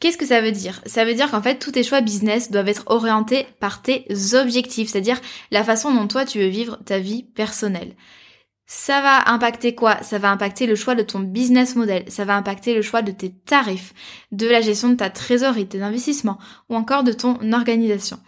Qu'est-ce 0.00 0.16
que 0.16 0.26
ça 0.26 0.40
veut 0.40 0.52
dire? 0.52 0.80
Ça 0.86 1.04
veut 1.04 1.14
dire 1.14 1.30
qu'en 1.30 1.42
fait, 1.42 1.58
tous 1.58 1.72
tes 1.72 1.82
choix 1.82 2.00
business 2.00 2.50
doivent 2.50 2.68
être 2.68 2.84
orientés 2.86 3.46
par 3.60 3.82
tes 3.82 4.06
objectifs, 4.34 4.88
c'est-à-dire 4.88 5.20
la 5.50 5.62
façon 5.62 5.94
dont 5.94 6.08
toi 6.08 6.24
tu 6.24 6.38
veux 6.38 6.46
vivre 6.46 6.78
ta 6.86 6.98
vie 6.98 7.22
personnelle. 7.22 7.94
Ça 8.64 9.02
va 9.02 9.28
impacter 9.30 9.74
quoi? 9.74 10.02
Ça 10.02 10.18
va 10.18 10.30
impacter 10.30 10.66
le 10.66 10.76
choix 10.76 10.94
de 10.94 11.02
ton 11.02 11.18
business 11.18 11.76
model, 11.76 12.04
ça 12.08 12.24
va 12.24 12.36
impacter 12.36 12.72
le 12.72 12.82
choix 12.82 13.02
de 13.02 13.10
tes 13.10 13.30
tarifs, 13.30 13.92
de 14.32 14.46
la 14.46 14.60
gestion 14.60 14.88
de 14.88 14.94
ta 14.94 15.10
trésorerie, 15.10 15.64
de 15.64 15.70
tes 15.70 15.82
investissements, 15.82 16.38
ou 16.68 16.76
encore 16.76 17.02
de 17.02 17.12
ton 17.12 17.36
organisation. 17.52 18.20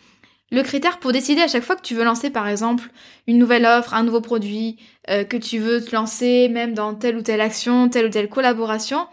Le 0.53 0.63
critère 0.63 0.99
pour 0.99 1.13
décider 1.13 1.41
à 1.41 1.49
chaque 1.49 1.65
fois 1.65 1.77
que 1.77 1.83
tu 1.83 1.95
veux 1.95 2.05
lancer 2.05 2.29
par 2.29 2.47
exemple 2.47 2.91
une 3.27 3.39
nouvelle 3.39 3.65
offre, 3.65 3.95
un 3.95 4.05
nouveau 4.05 4.21
produit, 4.21 4.79
euh, 5.09 5.25
que 5.25 5.39
tu 5.39 5.59
veux 5.59 5.83
te 5.83 5.95
lancer 5.97 6.49
même 6.51 6.75
dans 6.75 6.95
telle 6.95 7.17
ou 7.17 7.23
telle 7.23 7.41
action, 7.41 7.89
telle 7.89 8.07
ou 8.07 8.11
telle 8.11 8.29
collaboration, 8.29 9.09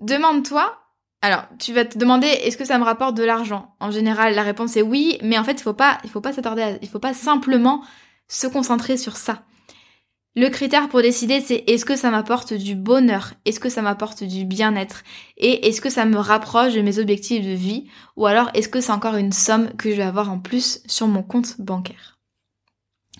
demande-toi 0.00 0.78
alors, 1.24 1.44
tu 1.60 1.72
vas 1.72 1.84
te 1.84 1.96
demander 1.96 2.26
est-ce 2.26 2.56
que 2.56 2.64
ça 2.64 2.78
me 2.78 2.84
rapporte 2.84 3.16
de 3.16 3.22
l'argent? 3.22 3.76
En 3.78 3.92
général, 3.92 4.34
la 4.34 4.42
réponse 4.42 4.76
est 4.76 4.82
oui, 4.82 5.18
mais 5.22 5.38
en 5.38 5.44
fait, 5.44 5.52
il 5.52 5.62
faut 5.62 5.72
pas 5.72 5.98
il 6.02 6.10
faut 6.10 6.20
pas 6.20 6.32
s'attarder 6.32 6.78
il 6.82 6.88
faut 6.88 6.98
pas 6.98 7.14
simplement 7.14 7.84
se 8.26 8.48
concentrer 8.48 8.96
sur 8.96 9.16
ça. 9.16 9.44
Le 10.34 10.48
critère 10.48 10.88
pour 10.88 11.02
décider, 11.02 11.42
c'est 11.42 11.62
est-ce 11.66 11.84
que 11.84 11.94
ça 11.94 12.10
m'apporte 12.10 12.54
du 12.54 12.74
bonheur? 12.74 13.34
Est-ce 13.44 13.60
que 13.60 13.68
ça 13.68 13.82
m'apporte 13.82 14.24
du 14.24 14.46
bien-être? 14.46 15.02
Et 15.36 15.68
est-ce 15.68 15.82
que 15.82 15.90
ça 15.90 16.06
me 16.06 16.16
rapproche 16.16 16.72
de 16.72 16.80
mes 16.80 16.98
objectifs 16.98 17.44
de 17.44 17.52
vie? 17.52 17.86
Ou 18.16 18.24
alors 18.24 18.48
est-ce 18.54 18.70
que 18.70 18.80
c'est 18.80 18.92
encore 18.92 19.16
une 19.16 19.32
somme 19.32 19.70
que 19.76 19.90
je 19.90 19.96
vais 19.96 20.02
avoir 20.02 20.30
en 20.30 20.38
plus 20.38 20.80
sur 20.86 21.06
mon 21.06 21.22
compte 21.22 21.60
bancaire? 21.60 22.18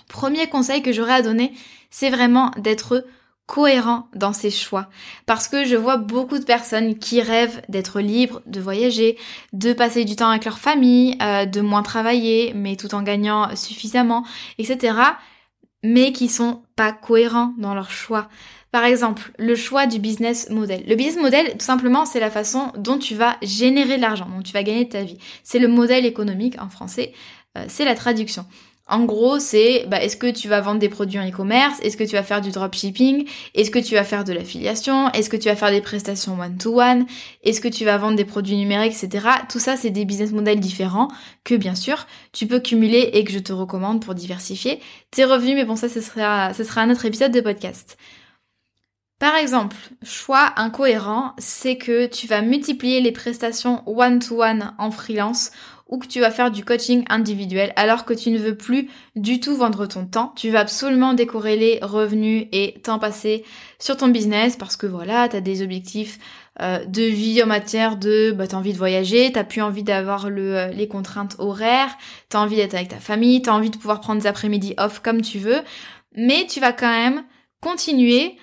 Premier 0.09 0.49
conseil 0.49 0.81
que 0.83 0.92
j'aurais 0.92 1.12
à 1.12 1.23
donner, 1.23 1.52
c'est 1.90 2.09
vraiment 2.09 2.50
d'être 2.57 3.04
cohérent 3.45 4.09
dans 4.14 4.33
ses 4.33 4.50
choix. 4.50 4.88
Parce 5.26 5.49
que 5.49 5.66
je 5.66 5.76
vois 5.76 5.99
beaucoup 5.99 6.38
de 6.38 6.45
personnes 6.45 6.99
qui 6.99 7.21
rêvent 7.21 7.61
d'être 7.69 8.00
libres, 8.00 8.40
de 8.47 8.61
voyager, 8.61 9.19
de 9.52 9.75
passer 9.75 10.07
du 10.07 10.16
temps 10.16 10.31
avec 10.31 10.47
leur 10.47 10.59
famille, 10.59 11.19
euh, 11.21 11.45
de 11.45 11.61
moins 11.61 11.83
travailler, 11.83 12.54
mais 12.54 12.76
tout 12.76 12.95
en 12.95 13.02
gagnant 13.02 13.54
suffisamment, 13.54 14.25
etc. 14.57 14.95
Mais 15.83 16.12
qui 16.12 16.29
sont 16.29 16.62
pas 16.77 16.93
cohérents 16.93 17.55
dans 17.59 17.75
leurs 17.75 17.91
choix. 17.91 18.29
Par 18.71 18.85
exemple, 18.85 19.33
le 19.39 19.55
choix 19.55 19.87
du 19.87 19.99
business 19.99 20.49
model. 20.49 20.83
Le 20.87 20.95
business 20.95 21.23
model, 21.23 21.53
tout 21.53 21.65
simplement, 21.65 22.07
c'est 22.07 22.21
la 22.21 22.31
façon 22.31 22.73
dont 22.79 22.99
tu 22.99 23.15
vas 23.15 23.37
générer 23.43 23.97
de 23.97 24.03
l'argent, 24.03 24.27
dont 24.35 24.43
tu 24.43 24.53
vas 24.53 24.62
gagner 24.62 24.89
ta 24.89 25.03
vie. 25.03 25.19
C'est 25.45 25.59
le 25.59 25.69
modèle 25.69 26.07
économique 26.07 26.61
en 26.61 26.69
français, 26.69 27.12
euh, 27.59 27.65
c'est 27.69 27.85
la 27.85 27.95
traduction. 27.95 28.47
En 28.89 29.05
gros, 29.05 29.39
c'est 29.39 29.87
bah, 29.89 30.03
est-ce 30.03 30.17
que 30.17 30.31
tu 30.31 30.49
vas 30.49 30.61
vendre 30.61 30.81
des 30.81 30.89
produits 30.89 31.19
en 31.19 31.29
e-commerce? 31.29 31.79
Est-ce 31.83 31.97
que 31.97 32.05
tu 32.05 32.17
vas 32.17 32.23
faire 32.23 32.41
du 32.41 32.51
dropshipping? 32.51 33.27
Est-ce 33.55 33.71
que 33.71 33.79
tu 33.79 33.95
vas 33.95 34.05
faire 34.05 34.25
de 34.25 34.33
l'affiliation? 34.33 35.11
Est-ce 35.12 35.31
que 35.31 35.37
tu 35.37 35.49
vas 35.49 35.57
faire 35.57 35.71
des 35.71 35.81
prestations 35.81 36.39
one-to-one? 36.39 37.07
Est-ce 37.45 37.61
que 37.61 37.69
tu 37.69 37.85
vas 37.85 37.97
vendre 37.97 38.17
des 38.17 38.25
produits 38.25 38.57
numériques, 38.57 38.95
etc. 39.01 39.27
Tout 39.49 39.61
ça, 39.61 39.77
c'est 39.77 39.91
des 39.91 40.05
business 40.05 40.33
models 40.33 40.61
différents 40.61 41.09
que, 41.45 41.55
bien 41.55 41.77
sûr, 41.77 42.07
tu 42.33 42.47
peux 42.47 42.59
cumuler 42.59 43.11
et 43.15 43.25
que 43.25 43.33
je 43.33 43.39
te 43.39 43.53
recommande 43.53 44.05
pour 44.05 44.15
diversifier 44.15 44.81
tes 45.12 45.25
revenus. 45.25 45.55
Mais 45.55 45.65
bon, 45.65 45.77
ça, 45.77 45.89
ce 45.89 46.01
sera, 46.01 46.53
ce 46.53 46.65
sera 46.65 46.81
un 46.83 46.91
autre 46.91 47.05
épisode 47.05 47.33
de 47.33 47.41
podcast. 47.41 47.97
Par 49.21 49.37
exemple, 49.37 49.77
choix 50.03 50.53
incohérent, 50.57 51.35
c'est 51.39 51.77
que 51.77 52.07
tu 52.07 52.27
vas 52.27 52.43
multiplier 52.43 53.01
les 53.01 53.12
prestations 53.12 53.85
one-to-one 53.87 54.75
en 54.79 54.91
freelance 54.91 55.53
ou 55.93 55.99
que 55.99 56.07
tu 56.07 56.21
vas 56.21 56.31
faire 56.31 56.51
du 56.51 56.65
coaching 56.65 57.05
individuel 57.11 57.73
alors 57.77 58.07
que 58.07 58.15
tu 58.15 58.31
ne 58.31 58.39
veux 58.39 58.57
plus 58.57 58.89
du 59.15 59.41
tout 59.41 59.55
vendre 59.55 59.85
ton 59.85 60.07
temps. 60.07 60.33
Tu 60.37 60.49
vas 60.49 60.61
absolument 60.61 61.13
décorréler 61.13 61.81
revenus 61.83 62.47
et 62.51 62.81
temps 62.83 62.99
passé 62.99 63.45
sur 63.79 63.99
ton 63.99 64.09
business 64.09 64.57
parce 64.57 64.79
que 64.79 64.87
voilà, 64.87 65.29
tu 65.29 65.37
as 65.37 65.43
des 65.43 65.63
objectifs 65.63 66.19
euh, 66.63 66.83
de 66.87 67.03
vie 67.03 67.43
en 67.43 67.47
matière 67.47 67.97
de 67.97 68.33
bah, 68.33 68.47
t'as 68.47 68.57
envie 68.57 68.73
de 68.73 68.79
voyager, 68.79 69.31
t'as 69.33 69.45
plus 69.45 69.61
envie 69.61 69.83
d'avoir 69.83 70.29
euh, 70.31 70.69
les 70.69 70.89
contraintes 70.89 71.37
horaires, 71.39 71.95
t'as 72.31 72.41
envie 72.41 72.57
d'être 72.57 72.75
avec 72.75 72.89
ta 72.89 72.97
famille, 72.97 73.43
t'as 73.43 73.53
envie 73.53 73.71
de 73.71 73.77
pouvoir 73.77 74.01
prendre 74.01 74.23
des 74.23 74.27
après-midi 74.27 74.73
off 74.79 75.01
comme 75.01 75.21
tu 75.21 75.39
veux, 75.39 75.61
mais 76.17 76.47
tu 76.49 76.59
vas 76.59 76.73
quand 76.73 76.91
même 76.91 77.23
continuer 77.61 78.37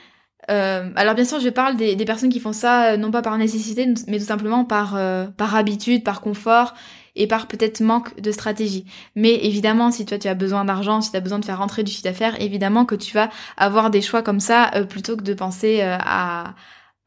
euh, 0.49 0.89
alors 0.95 1.13
bien 1.13 1.25
sûr, 1.25 1.39
je 1.39 1.49
parle 1.49 1.75
des, 1.75 1.95
personnes 2.05 2.31
qui 2.31 2.39
font 2.39 2.53
ça 2.53 2.97
non 2.97 3.11
pas 3.11 3.21
par 3.21 3.37
nécessité, 3.37 3.85
mais 4.07 4.17
tout 4.17 4.25
simplement 4.25 4.65
par 4.65 4.95
habitude, 5.55 6.03
par 6.03 6.21
confort 6.21 6.73
et 7.19 7.27
par 7.27 7.47
peut-être 7.47 7.81
manque 7.81 8.19
de 8.19 8.31
stratégie. 8.31 8.85
Mais 9.15 9.45
évidemment, 9.45 9.91
si 9.91 10.05
toi 10.05 10.17
tu 10.17 10.27
as 10.27 10.33
besoin 10.33 10.65
d'argent, 10.65 11.01
si 11.01 11.11
tu 11.11 11.17
as 11.17 11.19
besoin 11.19 11.37
de 11.37 11.45
faire 11.45 11.59
rentrer 11.59 11.83
du 11.83 11.91
chiffre 11.91 12.05
d'affaires, 12.05 12.41
évidemment 12.41 12.85
que 12.85 12.95
tu 12.95 13.13
vas 13.13 13.29
avoir 13.57 13.91
des 13.91 14.01
choix 14.01 14.23
comme 14.23 14.39
ça 14.39 14.71
euh, 14.75 14.85
plutôt 14.85 15.17
que 15.17 15.21
de 15.21 15.33
penser 15.33 15.81
euh, 15.81 15.97
à, 15.99 16.55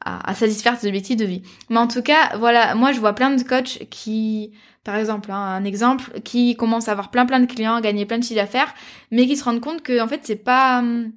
à, 0.05 0.35
satisfaire 0.35 0.79
tes 0.79 0.87
objectifs 0.87 1.17
de 1.17 1.25
vie. 1.25 1.43
Mais 1.71 1.79
en 1.79 1.89
tout 1.89 2.03
cas, 2.03 2.37
voilà, 2.39 2.75
moi 2.75 2.93
je 2.93 3.01
vois 3.01 3.15
plein 3.15 3.35
de 3.35 3.43
coachs 3.43 3.87
qui, 3.91 4.53
par 4.85 4.97
exemple, 4.97 5.33
hein, 5.33 5.37
un 5.37 5.65
exemple, 5.65 6.21
qui 6.21 6.57
commencent 6.57 6.89
à 6.89 6.93
avoir 6.93 7.11
plein 7.11 7.25
plein 7.25 7.41
de 7.41 7.47
clients, 7.47 7.81
gagner 7.81 8.05
plein 8.05 8.19
de 8.19 8.25
chiffres 8.25 8.41
d'affaires, 8.41 8.75
mais 9.11 9.27
qui 9.27 9.37
se 9.37 9.45
rendent 9.45 9.61
compte 9.61 9.83
que 9.83 10.01
en 10.01 10.09
fait 10.09 10.21
c'est 10.25 10.37
pas 10.37 10.81
hum, 10.81 11.13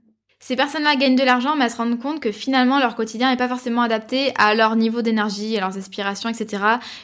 ces 0.48 0.56
personnes-là 0.56 0.96
gagnent 0.96 1.16
de 1.16 1.24
l'argent, 1.24 1.56
mais 1.56 1.66
elles 1.66 1.72
se 1.72 1.78
rendent 1.78 2.00
compte 2.00 2.20
que 2.20 2.32
finalement 2.32 2.78
leur 2.78 2.96
quotidien 2.96 3.32
n'est 3.32 3.36
pas 3.36 3.48
forcément 3.48 3.82
adapté 3.82 4.32
à 4.38 4.54
leur 4.54 4.76
niveau 4.76 5.02
d'énergie, 5.02 5.58
à 5.58 5.62
leurs 5.62 5.76
aspirations, 5.76 6.30
etc. 6.30 6.62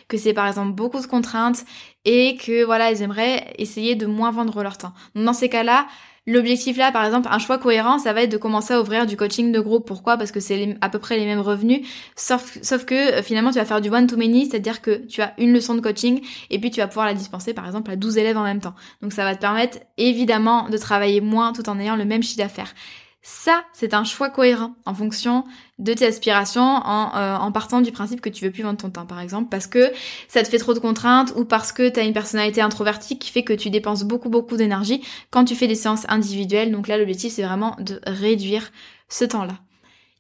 Que 0.07 0.15
c'est 0.15 0.33
par 0.33 0.45
exemple 0.45 0.73
beaucoup 0.73 1.01
de 1.01 1.07
contraintes 1.07 1.65
et 2.05 2.37
que 2.37 2.63
voilà, 2.63 2.91
ils 2.91 3.01
aimeraient 3.01 3.51
essayer 3.57 3.95
de 3.95 4.05
moins 4.05 4.29
vendre 4.29 4.61
leur 4.61 4.77
temps. 4.77 4.93
Donc 5.15 5.25
dans 5.25 5.33
ces 5.33 5.49
cas-là, 5.49 5.87
L'objectif 6.27 6.77
là, 6.77 6.91
par 6.91 7.03
exemple, 7.03 7.27
un 7.31 7.39
choix 7.39 7.57
cohérent, 7.57 7.97
ça 7.97 8.13
va 8.13 8.21
être 8.21 8.31
de 8.31 8.37
commencer 8.37 8.75
à 8.75 8.79
ouvrir 8.79 9.07
du 9.07 9.17
coaching 9.17 9.51
de 9.51 9.59
groupe. 9.59 9.87
Pourquoi? 9.87 10.17
Parce 10.17 10.31
que 10.31 10.39
c'est 10.39 10.77
à 10.79 10.87
peu 10.87 10.99
près 10.99 11.17
les 11.17 11.25
mêmes 11.25 11.39
revenus, 11.39 11.81
sauf, 12.15 12.59
sauf 12.61 12.85
que 12.85 12.93
euh, 12.93 13.23
finalement 13.23 13.49
tu 13.49 13.57
vas 13.57 13.65
faire 13.65 13.81
du 13.81 13.89
one-to-many, 13.89 14.45
c'est-à-dire 14.45 14.83
que 14.83 15.03
tu 15.07 15.23
as 15.23 15.33
une 15.39 15.51
leçon 15.51 15.73
de 15.73 15.81
coaching 15.81 16.21
et 16.51 16.59
puis 16.59 16.69
tu 16.69 16.79
vas 16.79 16.85
pouvoir 16.85 17.07
la 17.07 17.15
dispenser 17.15 17.55
par 17.55 17.65
exemple 17.65 17.89
à 17.89 17.95
12 17.95 18.19
élèves 18.19 18.37
en 18.37 18.43
même 18.43 18.59
temps. 18.59 18.75
Donc 19.01 19.13
ça 19.13 19.23
va 19.23 19.33
te 19.33 19.41
permettre 19.41 19.79
évidemment 19.97 20.69
de 20.69 20.77
travailler 20.77 21.21
moins 21.21 21.53
tout 21.53 21.67
en 21.67 21.79
ayant 21.79 21.95
le 21.95 22.05
même 22.05 22.21
chiffre 22.21 22.37
d'affaires. 22.37 22.75
Ça, 23.23 23.65
c'est 23.73 23.93
un 23.93 24.03
choix 24.03 24.31
cohérent 24.31 24.73
en 24.85 24.95
fonction 24.95 25.43
de 25.77 25.93
tes 25.93 26.07
aspirations, 26.07 26.61
en, 26.61 27.15
euh, 27.15 27.35
en, 27.37 27.51
partant 27.51 27.81
du 27.81 27.91
principe 27.91 28.19
que 28.19 28.29
tu 28.29 28.43
veux 28.43 28.51
plus 28.51 28.63
vendre 28.63 28.79
ton 28.79 28.89
temps, 28.89 29.05
par 29.05 29.19
exemple, 29.19 29.49
parce 29.49 29.67
que 29.67 29.91
ça 30.27 30.41
te 30.41 30.49
fait 30.49 30.57
trop 30.57 30.73
de 30.73 30.79
contraintes 30.79 31.31
ou 31.35 31.45
parce 31.45 31.71
que 31.71 31.87
tu 31.87 31.99
as 31.99 32.03
une 32.03 32.13
personnalité 32.13 32.61
introvertie 32.61 33.19
qui 33.19 33.29
fait 33.29 33.43
que 33.43 33.53
tu 33.53 33.69
dépenses 33.69 34.03
beaucoup, 34.03 34.29
beaucoup 34.29 34.57
d'énergie 34.57 35.03
quand 35.29 35.45
tu 35.45 35.55
fais 35.55 35.67
des 35.67 35.75
séances 35.75 36.05
individuelles. 36.09 36.71
Donc 36.71 36.87
là, 36.87 36.97
l'objectif, 36.97 37.33
c'est 37.33 37.43
vraiment 37.43 37.75
de 37.79 38.01
réduire 38.07 38.71
ce 39.07 39.25
temps-là. 39.25 39.59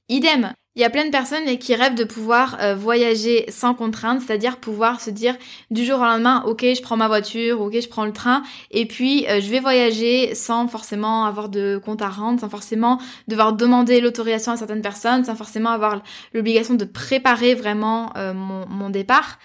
Idem, 0.07 0.53
il 0.75 0.81
y 0.81 0.85
a 0.85 0.89
plein 0.89 1.03
de 1.03 1.09
personnes 1.09 1.57
qui 1.57 1.75
rêvent 1.75 1.95
de 1.95 2.05
pouvoir 2.05 2.57
euh, 2.61 2.75
voyager 2.75 3.45
sans 3.49 3.73
contrainte, 3.73 4.21
c'est-à-dire 4.21 4.55
pouvoir 4.55 5.01
se 5.01 5.09
dire 5.09 5.35
du 5.69 5.83
jour 5.83 5.99
au 5.99 6.03
lendemain, 6.03 6.43
ok, 6.45 6.61
je 6.61 6.81
prends 6.81 6.95
ma 6.95 7.09
voiture, 7.09 7.59
ok, 7.59 7.73
je 7.81 7.89
prends 7.89 8.05
le 8.05 8.13
train, 8.13 8.41
et 8.71 8.85
puis 8.85 9.27
euh, 9.27 9.41
je 9.41 9.49
vais 9.49 9.59
voyager 9.59 10.33
sans 10.33 10.69
forcément 10.69 11.25
avoir 11.25 11.49
de 11.49 11.77
compte 11.83 12.01
à 12.01 12.07
rendre, 12.07 12.39
sans 12.39 12.49
forcément 12.49 12.99
devoir 13.27 13.51
demander 13.51 13.99
l'autorisation 13.99 14.53
à 14.53 14.57
certaines 14.57 14.81
personnes, 14.81 15.25
sans 15.25 15.35
forcément 15.35 15.71
avoir 15.71 16.01
l'obligation 16.33 16.75
de 16.75 16.85
préparer 16.85 17.53
vraiment 17.53 18.13
euh, 18.15 18.33
mon, 18.33 18.65
mon 18.67 18.89
départ 18.89 19.39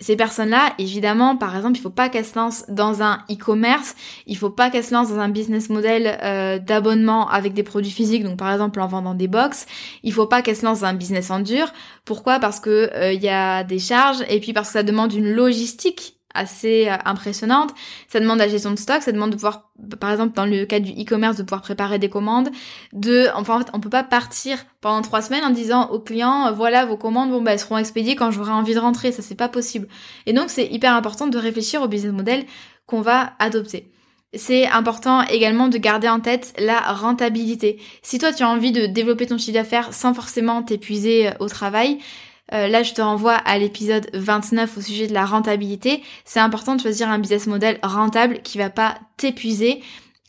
ces 0.00 0.16
personnes-là, 0.16 0.72
évidemment, 0.78 1.36
par 1.36 1.54
exemple, 1.54 1.78
il 1.78 1.82
faut 1.82 1.90
pas 1.90 2.08
qu'elles 2.08 2.24
se 2.24 2.34
lancent 2.34 2.64
dans 2.68 3.02
un 3.02 3.22
e-commerce, 3.30 3.94
il 4.26 4.36
faut 4.36 4.50
pas 4.50 4.70
qu'elles 4.70 4.84
se 4.84 4.94
lancent 4.94 5.10
dans 5.10 5.18
un 5.18 5.28
business 5.28 5.68
model 5.68 6.18
euh, 6.22 6.58
d'abonnement 6.58 7.28
avec 7.28 7.52
des 7.52 7.62
produits 7.62 7.90
physiques, 7.90 8.24
donc 8.24 8.38
par 8.38 8.50
exemple 8.50 8.80
en 8.80 8.86
vendant 8.86 9.14
des 9.14 9.28
box. 9.28 9.66
Il 10.02 10.12
faut 10.12 10.26
pas 10.26 10.40
qu'elles 10.40 10.56
se 10.56 10.64
lancent 10.64 10.80
dans 10.80 10.86
un 10.86 10.94
business 10.94 11.30
en 11.30 11.40
dur. 11.40 11.72
Pourquoi? 12.04 12.38
Parce 12.38 12.60
que 12.60 12.90
euh, 12.94 13.12
il 13.12 13.22
y 13.22 13.28
a 13.28 13.62
des 13.62 13.78
charges 13.78 14.24
et 14.28 14.40
puis 14.40 14.52
parce 14.52 14.68
que 14.68 14.72
ça 14.72 14.82
demande 14.82 15.12
une 15.12 15.30
logistique 15.30 16.19
assez 16.34 16.88
euh, 16.88 16.96
impressionnante. 17.04 17.70
Ça 18.08 18.20
demande 18.20 18.38
la 18.38 18.48
gestion 18.48 18.70
de 18.70 18.78
stock, 18.78 19.02
ça 19.02 19.12
demande 19.12 19.30
de 19.30 19.36
pouvoir, 19.36 19.70
par 19.98 20.10
exemple 20.10 20.34
dans 20.34 20.46
le 20.46 20.64
cas 20.64 20.80
du 20.80 20.92
e-commerce, 20.92 21.36
de 21.36 21.42
pouvoir 21.42 21.62
préparer 21.62 21.98
des 21.98 22.08
commandes. 22.08 22.50
De, 22.92 23.28
enfin 23.34 23.56
en 23.56 23.58
fait, 23.60 23.68
on 23.72 23.80
peut 23.80 23.90
pas 23.90 24.04
partir 24.04 24.64
pendant 24.80 25.02
trois 25.02 25.22
semaines 25.22 25.44
en 25.44 25.50
disant 25.50 25.90
aux 25.90 26.00
clients, 26.00 26.48
euh, 26.48 26.52
voilà 26.52 26.84
vos 26.86 26.96
commandes, 26.96 27.30
bon 27.30 27.42
bah 27.42 27.52
elles 27.52 27.58
seront 27.58 27.78
expédiées 27.78 28.16
quand 28.16 28.30
j'aurai 28.30 28.52
envie 28.52 28.74
de 28.74 28.80
rentrer. 28.80 29.12
Ça 29.12 29.22
c'est 29.22 29.34
pas 29.34 29.48
possible. 29.48 29.88
Et 30.26 30.32
donc 30.32 30.50
c'est 30.50 30.66
hyper 30.66 30.94
important 30.94 31.26
de 31.26 31.38
réfléchir 31.38 31.82
au 31.82 31.88
business 31.88 32.12
model 32.12 32.44
qu'on 32.86 33.00
va 33.00 33.32
adopter. 33.38 33.90
C'est 34.34 34.68
important 34.68 35.22
également 35.22 35.66
de 35.66 35.76
garder 35.76 36.08
en 36.08 36.20
tête 36.20 36.54
la 36.56 36.78
rentabilité. 36.80 37.80
Si 38.02 38.18
toi 38.18 38.32
tu 38.32 38.44
as 38.44 38.48
envie 38.48 38.70
de 38.70 38.86
développer 38.86 39.26
ton 39.26 39.38
chiffre 39.38 39.54
d'affaires 39.54 39.92
sans 39.92 40.14
forcément 40.14 40.62
t'épuiser 40.62 41.28
euh, 41.28 41.32
au 41.40 41.48
travail, 41.48 41.98
euh, 42.52 42.68
là, 42.68 42.82
je 42.82 42.92
te 42.92 43.00
renvoie 43.00 43.34
à 43.34 43.58
l'épisode 43.58 44.08
29 44.12 44.78
au 44.78 44.80
sujet 44.80 45.06
de 45.06 45.14
la 45.14 45.24
rentabilité. 45.24 46.02
C'est 46.24 46.40
important 46.40 46.74
de 46.74 46.80
choisir 46.80 47.08
un 47.08 47.18
business 47.18 47.46
model 47.46 47.78
rentable 47.82 48.42
qui 48.42 48.58
va 48.58 48.70
pas 48.70 48.98
t'épuiser 49.16 49.82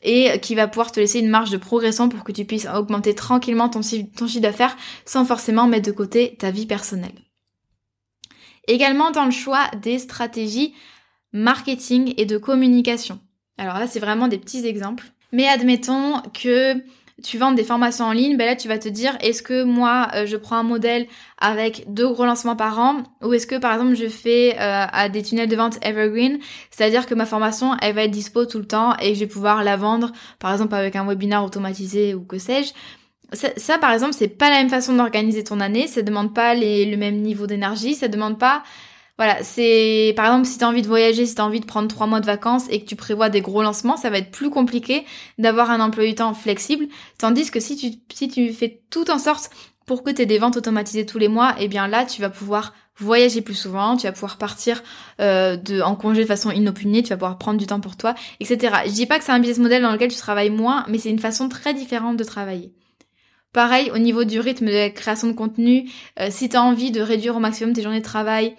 et 0.04 0.40
qui 0.40 0.56
va 0.56 0.68
pouvoir 0.68 0.92
te 0.92 1.00
laisser 1.00 1.20
une 1.20 1.30
marge 1.30 1.52
de 1.52 1.58
progression 1.58 2.10
pour 2.10 2.24
que 2.24 2.32
tu 2.32 2.46
puisses 2.46 2.68
augmenter 2.68 3.14
tranquillement 3.14 3.70
ton 3.70 3.82
chiffre 3.82 4.40
d'affaires 4.40 4.76
sans 5.06 5.26
forcément 5.26 5.68
mettre 5.68 5.88
de 5.88 5.92
côté 5.92 6.36
ta 6.38 6.52
vie 6.52 6.66
personnelle. 6.66 7.20
Également 8.68 9.12
dans 9.12 9.26
le 9.26 9.32
choix 9.32 9.70
des 9.82 10.00
stratégies 10.00 10.74
marketing 11.34 12.14
et 12.18 12.26
de 12.26 12.38
communication. 12.38 13.20
Alors 13.58 13.80
là, 13.80 13.88
c'est 13.88 14.00
vraiment 14.00 14.28
des 14.28 14.38
petits 14.38 14.66
exemples. 14.66 15.06
Mais 15.32 15.48
admettons 15.48 16.22
que 16.34 16.76
tu 17.22 17.38
vends 17.38 17.52
des 17.52 17.64
formations 17.64 18.06
en 18.06 18.12
ligne, 18.12 18.38
ben 18.38 18.46
là 18.46 18.56
tu 18.56 18.68
vas 18.68 18.78
te 18.78 18.90
dire 18.90 19.18
est-ce 19.22 19.44
que 19.44 19.64
moi 19.64 20.08
euh, 20.16 20.26
je 20.26 20.38
prends 20.38 20.58
un 20.58 20.64
modèle 20.64 21.08
avec 21.38 21.86
deux 21.88 22.08
gros 22.10 22.26
lancements 22.26 22.56
par 22.56 22.80
an 22.80 23.04
ou 23.24 23.34
est-ce 23.34 23.48
que 23.48 23.56
par 23.56 23.74
exemple 23.74 23.96
je 23.96 24.08
fais 24.08 24.56
euh, 24.60 24.86
à 24.92 25.10
des 25.10 25.24
tunnels 25.24 25.50
de 25.50 25.56
vente 25.56 25.78
evergreen, 25.82 26.40
c'est-à-dire 26.70 27.06
que 27.06 27.14
ma 27.14 27.26
formation 27.26 27.76
elle 27.82 27.96
va 27.96 28.04
être 28.04 28.12
dispo 28.12 28.46
tout 28.46 28.60
le 28.60 28.68
temps 28.68 28.96
et 29.00 29.16
je 29.16 29.20
vais 29.22 29.28
pouvoir 29.28 29.64
la 29.64 29.78
vendre 29.78 30.12
par 30.40 30.52
exemple 30.52 30.76
avec 30.76 30.96
un 30.96 31.06
webinaire 31.06 31.44
automatisé 31.44 32.14
ou 32.14 32.22
que 32.22 32.38
sais-je. 32.38 32.74
Ça, 33.34 33.78
par 33.78 33.94
exemple 33.94 34.14
c'est 34.14 34.28
pas 34.28 34.50
la 34.50 34.58
même 34.58 34.70
façon 34.70 34.94
d'organiser 34.94 35.44
ton 35.46 35.62
année, 35.62 35.88
ça 35.88 36.02
demande 36.02 36.34
pas 36.34 36.54
les, 36.54 36.86
le 36.86 36.98
même 36.98 37.22
niveau 37.22 37.48
d'énergie, 37.48 37.96
ça 37.96 38.10
demande 38.10 38.38
pas 38.38 38.62
Voilà, 39.22 39.44
c'est 39.44 40.14
par 40.16 40.26
exemple 40.26 40.48
si 40.48 40.58
tu 40.58 40.64
as 40.64 40.68
envie 40.68 40.82
de 40.82 40.88
voyager, 40.88 41.28
si 41.28 41.36
tu 41.36 41.42
as 41.42 41.46
envie 41.46 41.60
de 41.60 41.66
prendre 41.68 41.88
trois 41.88 42.08
mois 42.08 42.22
de 42.22 42.26
vacances 42.26 42.66
et 42.72 42.82
que 42.82 42.88
tu 42.88 42.96
prévois 42.96 43.30
des 43.30 43.42
gros 43.42 43.62
lancements, 43.62 43.96
ça 43.96 44.10
va 44.10 44.18
être 44.18 44.32
plus 44.32 44.50
compliqué 44.50 45.06
d'avoir 45.38 45.70
un 45.70 45.80
emploi 45.80 46.06
du 46.06 46.16
temps 46.16 46.34
flexible. 46.34 46.88
Tandis 47.20 47.52
que 47.52 47.60
si 47.60 47.76
tu, 47.76 48.00
si 48.12 48.30
tu 48.30 48.52
fais 48.52 48.82
tout 48.90 49.12
en 49.12 49.20
sorte 49.20 49.52
pour 49.86 50.02
que 50.02 50.10
tu 50.10 50.24
aies 50.24 50.26
des 50.26 50.40
ventes 50.40 50.58
automatisées 50.58 51.06
tous 51.06 51.20
les 51.20 51.28
mois, 51.28 51.54
eh 51.60 51.68
bien 51.68 51.88
là, 51.88 52.04
tu 52.04 52.20
vas 52.20 52.32
pouvoir 52.32 52.74
voyager 52.98 53.42
plus 53.42 53.54
souvent, 53.54 53.96
tu 53.96 54.08
vas 54.08 54.12
pouvoir 54.12 54.40
partir 54.40 54.82
euh, 55.20 55.56
de, 55.56 55.84
en 55.84 55.96
congé 55.96 56.24
de 56.24 56.28
façon 56.28 56.50
inopinée, 56.50 57.04
tu 57.04 57.10
vas 57.10 57.18
pouvoir 57.18 57.38
prendre 57.38 57.60
du 57.60 57.68
temps 57.68 57.80
pour 57.80 57.98
toi, 57.98 58.16
etc. 58.40 58.76
Je 58.88 58.92
dis 58.92 59.06
pas 59.06 59.20
que 59.20 59.24
c'est 59.24 59.34
un 59.34 59.40
business 59.40 59.60
model 59.60 59.84
dans 59.84 59.92
lequel 59.92 60.10
tu 60.10 60.18
travailles 60.18 60.50
moins, 60.50 60.84
mais 60.88 60.98
c'est 60.98 61.12
une 61.12 61.20
façon 61.20 61.48
très 61.48 61.76
différente 61.76 62.18
de 62.18 62.24
travailler. 62.24 62.74
Pareil, 63.54 63.92
au 63.94 63.98
niveau 63.98 64.24
du 64.24 64.40
rythme 64.40 64.68
de 64.68 64.72
la 64.72 64.90
création 64.90 65.28
de 65.28 65.34
contenu, 65.34 65.90
euh, 66.20 66.28
si 66.30 66.48
tu 66.48 66.56
as 66.56 66.64
envie 66.64 66.90
de 66.92 67.02
réduire 67.02 67.36
au 67.36 67.40
maximum 67.40 67.74
tes 67.74 67.82
journées 67.82 68.00
de 68.00 68.06
travail, 68.06 68.56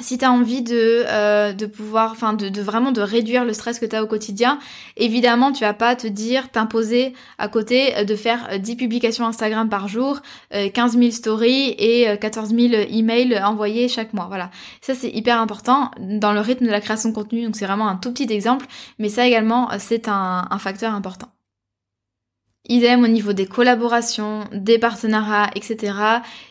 si 0.00 0.18
tu 0.18 0.24
as 0.24 0.32
envie 0.32 0.62
de, 0.62 1.04
euh, 1.06 1.52
de 1.52 1.66
pouvoir, 1.66 2.10
enfin 2.12 2.32
de, 2.32 2.60
vraiment 2.60 2.92
de 2.92 3.00
réduire 3.00 3.44
le 3.44 3.52
stress 3.52 3.78
que 3.78 3.86
tu 3.86 3.94
as 3.94 4.02
au 4.02 4.06
quotidien, 4.06 4.58
évidemment 4.96 5.52
tu 5.52 5.60
vas 5.64 5.74
pas 5.74 5.94
te 5.94 6.06
dire, 6.06 6.50
t'imposer 6.50 7.14
à 7.38 7.48
côté 7.48 7.96
euh, 7.96 8.04
de 8.04 8.16
faire 8.16 8.58
10 8.58 8.72
euh, 8.72 8.76
publications 8.76 9.26
Instagram 9.26 9.68
par 9.68 9.88
jour, 9.88 10.20
15 10.50 10.98
000 10.98 11.10
stories 11.10 11.74
et 11.78 12.16
14 12.20 12.50
000 12.50 12.74
emails 12.90 13.38
envoyés 13.42 13.88
chaque 13.88 14.12
mois. 14.12 14.26
Voilà, 14.28 14.50
ça 14.80 14.94
c'est 14.94 15.10
hyper 15.10 15.40
important 15.40 15.90
dans 15.98 16.32
le 16.32 16.40
rythme 16.40 16.66
de 16.66 16.70
la 16.70 16.80
création 16.80 17.10
de 17.10 17.14
contenu, 17.14 17.44
donc 17.44 17.56
c'est 17.56 17.66
vraiment 17.66 17.88
un 17.88 17.96
tout 17.96 18.12
petit 18.12 18.32
exemple, 18.32 18.66
mais 18.98 19.08
ça 19.08 19.26
également 19.26 19.68
c'est 19.78 20.08
un 20.08 20.58
facteur 20.58 20.94
important. 20.94 21.33
Idem 22.66 23.04
au 23.04 23.08
niveau 23.08 23.34
des 23.34 23.44
collaborations, 23.44 24.44
des 24.52 24.78
partenariats, 24.78 25.50
etc. 25.54 25.92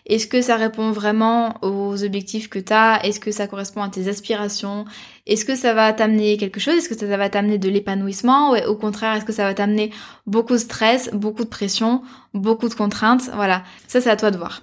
Est-ce 0.05 0.27
que 0.27 0.43
ça 0.43 0.57
répond 0.57 0.91
vraiment 0.91 1.55
aux 1.63 2.03
objectifs 2.03 2.49
que 2.49 2.59
tu 2.59 2.71
as 2.71 3.03
Est-ce 3.03 3.19
que 3.19 3.31
ça 3.31 3.47
correspond 3.47 3.81
à 3.81 3.89
tes 3.89 4.07
aspirations? 4.07 4.85
Est-ce 5.25 5.43
que 5.43 5.55
ça 5.55 5.73
va 5.73 5.91
t'amener 5.91 6.37
quelque 6.37 6.59
chose? 6.59 6.75
Est-ce 6.75 6.89
que 6.89 6.95
ça 6.95 7.17
va 7.17 7.29
t'amener 7.29 7.57
de 7.57 7.67
l'épanouissement? 7.67 8.51
Ou 8.51 8.57
au 8.57 8.75
contraire, 8.75 9.15
est-ce 9.15 9.25
que 9.25 9.33
ça 9.33 9.45
va 9.45 9.55
t'amener 9.55 9.91
beaucoup 10.27 10.53
de 10.53 10.59
stress, 10.59 11.09
beaucoup 11.13 11.45
de 11.45 11.49
pression, 11.49 12.03
beaucoup 12.35 12.69
de 12.69 12.75
contraintes? 12.75 13.31
Voilà, 13.33 13.63
ça 13.87 13.99
c'est 13.99 14.11
à 14.11 14.15
toi 14.15 14.29
de 14.29 14.37
voir. 14.37 14.61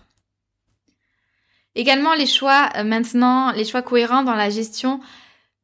Également 1.74 2.14
les 2.14 2.26
choix 2.26 2.68
euh, 2.76 2.84
maintenant, 2.84 3.52
les 3.52 3.64
choix 3.64 3.82
cohérents 3.82 4.22
dans 4.22 4.34
la 4.34 4.50
gestion 4.50 5.00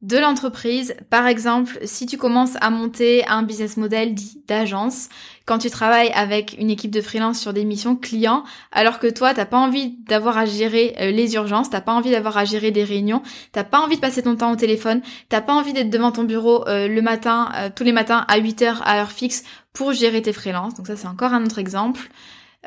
de 0.03 0.17
l'entreprise. 0.17 0.95
Par 1.09 1.25
exemple, 1.25 1.79
si 1.83 2.05
tu 2.05 2.17
commences 2.17 2.55
à 2.61 2.69
monter 2.69 3.25
un 3.27 3.41
business 3.41 3.77
model 3.77 4.13
dit 4.13 4.43
d'agence, 4.47 5.09
quand 5.45 5.57
tu 5.57 5.71
travailles 5.71 6.11
avec 6.13 6.55
une 6.59 6.69
équipe 6.69 6.91
de 6.91 7.01
freelance 7.01 7.39
sur 7.39 7.51
des 7.51 7.65
missions 7.65 7.95
clients, 7.95 8.43
alors 8.71 8.99
que 8.99 9.07
toi, 9.07 9.33
t'as 9.33 9.45
pas 9.45 9.57
envie 9.57 9.97
d'avoir 10.07 10.37
à 10.37 10.45
gérer 10.45 10.95
euh, 10.99 11.09
les 11.09 11.33
urgences, 11.33 11.71
t'as 11.71 11.81
pas 11.81 11.93
envie 11.93 12.11
d'avoir 12.11 12.37
à 12.37 12.45
gérer 12.45 12.69
des 12.69 12.83
réunions, 12.83 13.23
t'as 13.51 13.63
pas 13.63 13.79
envie 13.79 13.95
de 13.95 14.01
passer 14.01 14.21
ton 14.21 14.35
temps 14.35 14.51
au 14.51 14.55
téléphone, 14.55 15.01
t'as 15.29 15.41
pas 15.41 15.53
envie 15.53 15.73
d'être 15.73 15.89
devant 15.89 16.11
ton 16.11 16.25
bureau 16.25 16.67
euh, 16.67 16.87
le 16.87 17.01
matin, 17.01 17.49
euh, 17.55 17.69
tous 17.75 17.83
les 17.83 17.91
matins 17.91 18.23
à 18.27 18.37
8 18.37 18.61
heures 18.61 18.81
à 18.85 18.99
heure 18.99 19.11
fixe 19.11 19.43
pour 19.73 19.93
gérer 19.93 20.21
tes 20.21 20.33
freelances. 20.33 20.75
Donc 20.75 20.85
ça, 20.85 20.95
c'est 20.95 21.07
encore 21.07 21.33
un 21.33 21.43
autre 21.43 21.57
exemple. 21.57 22.09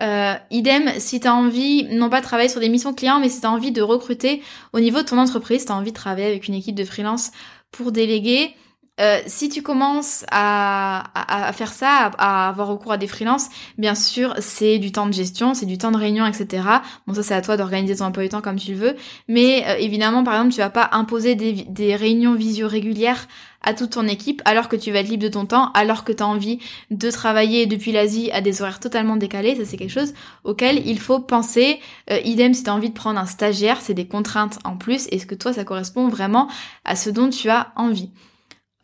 Euh, 0.02 0.34
idem, 0.50 0.92
si 0.98 1.20
tu 1.20 1.28
as 1.28 1.34
envie, 1.34 1.84
non 1.90 2.08
pas 2.08 2.20
de 2.20 2.24
travailler 2.24 2.48
sur 2.48 2.60
des 2.60 2.68
missions 2.68 2.94
clients, 2.94 3.20
mais 3.20 3.28
si 3.28 3.40
tu 3.40 3.46
as 3.46 3.50
envie 3.50 3.72
de 3.72 3.82
recruter 3.82 4.42
au 4.72 4.80
niveau 4.80 4.98
de 4.98 5.06
ton 5.06 5.18
entreprise, 5.18 5.66
tu 5.66 5.72
as 5.72 5.74
envie 5.74 5.90
de 5.92 5.96
travailler 5.96 6.26
avec 6.26 6.48
une 6.48 6.54
équipe 6.54 6.74
de 6.74 6.84
freelance 6.84 7.32
pour 7.70 7.92
déléguer, 7.92 8.54
euh, 9.00 9.18
si 9.26 9.48
tu 9.48 9.62
commences 9.62 10.24
à, 10.30 11.04
à, 11.14 11.52
faire 11.52 11.72
ça, 11.72 12.10
à, 12.18 12.48
avoir 12.48 12.68
recours 12.68 12.92
à 12.92 12.98
des 12.98 13.06
freelances, 13.06 13.48
bien 13.78 13.94
sûr, 13.94 14.34
c'est 14.40 14.78
du 14.78 14.92
temps 14.92 15.06
de 15.06 15.12
gestion, 15.12 15.54
c'est 15.54 15.66
du 15.66 15.78
temps 15.78 15.90
de 15.90 15.96
réunion, 15.96 16.26
etc. 16.26 16.64
Bon, 17.06 17.14
ça, 17.14 17.22
c'est 17.22 17.34
à 17.34 17.40
toi 17.40 17.56
d'organiser 17.56 17.96
ton 17.96 18.06
emploi 18.06 18.24
du 18.24 18.28
temps 18.28 18.42
comme 18.42 18.56
tu 18.56 18.72
le 18.72 18.76
veux. 18.76 18.96
Mais 19.26 19.64
euh, 19.66 19.76
évidemment, 19.78 20.22
par 20.22 20.34
exemple, 20.34 20.52
tu 20.52 20.60
vas 20.60 20.70
pas 20.70 20.90
imposer 20.92 21.34
des, 21.34 21.52
des 21.52 21.96
réunions 21.96 22.34
visio 22.34 22.68
régulières 22.68 23.26
à 23.62 23.74
toute 23.74 23.90
ton 23.90 24.06
équipe 24.06 24.42
alors 24.44 24.68
que 24.68 24.76
tu 24.76 24.90
vas 24.90 25.00
être 25.00 25.08
libre 25.08 25.22
de 25.22 25.28
ton 25.28 25.46
temps, 25.46 25.70
alors 25.72 26.04
que 26.04 26.12
tu 26.12 26.22
as 26.22 26.26
envie 26.26 26.58
de 26.90 27.10
travailler 27.10 27.66
depuis 27.66 27.92
l'Asie 27.92 28.30
à 28.32 28.40
des 28.40 28.62
horaires 28.62 28.80
totalement 28.80 29.16
décalés. 29.16 29.56
Ça, 29.56 29.64
c'est 29.64 29.76
quelque 29.76 29.92
chose 29.92 30.12
auquel 30.44 30.86
il 30.86 30.98
faut 30.98 31.20
penser. 31.20 31.80
Euh, 32.10 32.18
idem, 32.24 32.52
si 32.52 32.64
tu 32.64 32.70
as 32.70 32.74
envie 32.74 32.90
de 32.90 32.94
prendre 32.94 33.18
un 33.18 33.26
stagiaire, 33.26 33.80
c'est 33.80 33.94
des 33.94 34.06
contraintes 34.06 34.58
en 34.64 34.76
plus. 34.76 35.06
Est-ce 35.10 35.26
que 35.26 35.34
toi, 35.34 35.52
ça 35.52 35.64
correspond 35.64 36.08
vraiment 36.08 36.48
à 36.84 36.96
ce 36.96 37.08
dont 37.08 37.30
tu 37.30 37.48
as 37.48 37.72
envie? 37.76 38.10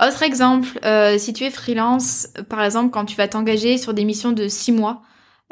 Autre 0.00 0.22
exemple, 0.22 0.78
euh, 0.84 1.16
si 1.18 1.32
tu 1.32 1.44
es 1.44 1.50
freelance, 1.50 2.28
par 2.48 2.62
exemple, 2.62 2.90
quand 2.90 3.06
tu 3.06 3.16
vas 3.16 3.28
t'engager 3.28 3.78
sur 3.78 3.94
des 3.94 4.04
missions 4.04 4.32
de 4.32 4.46
6 4.46 4.72
mois 4.72 5.02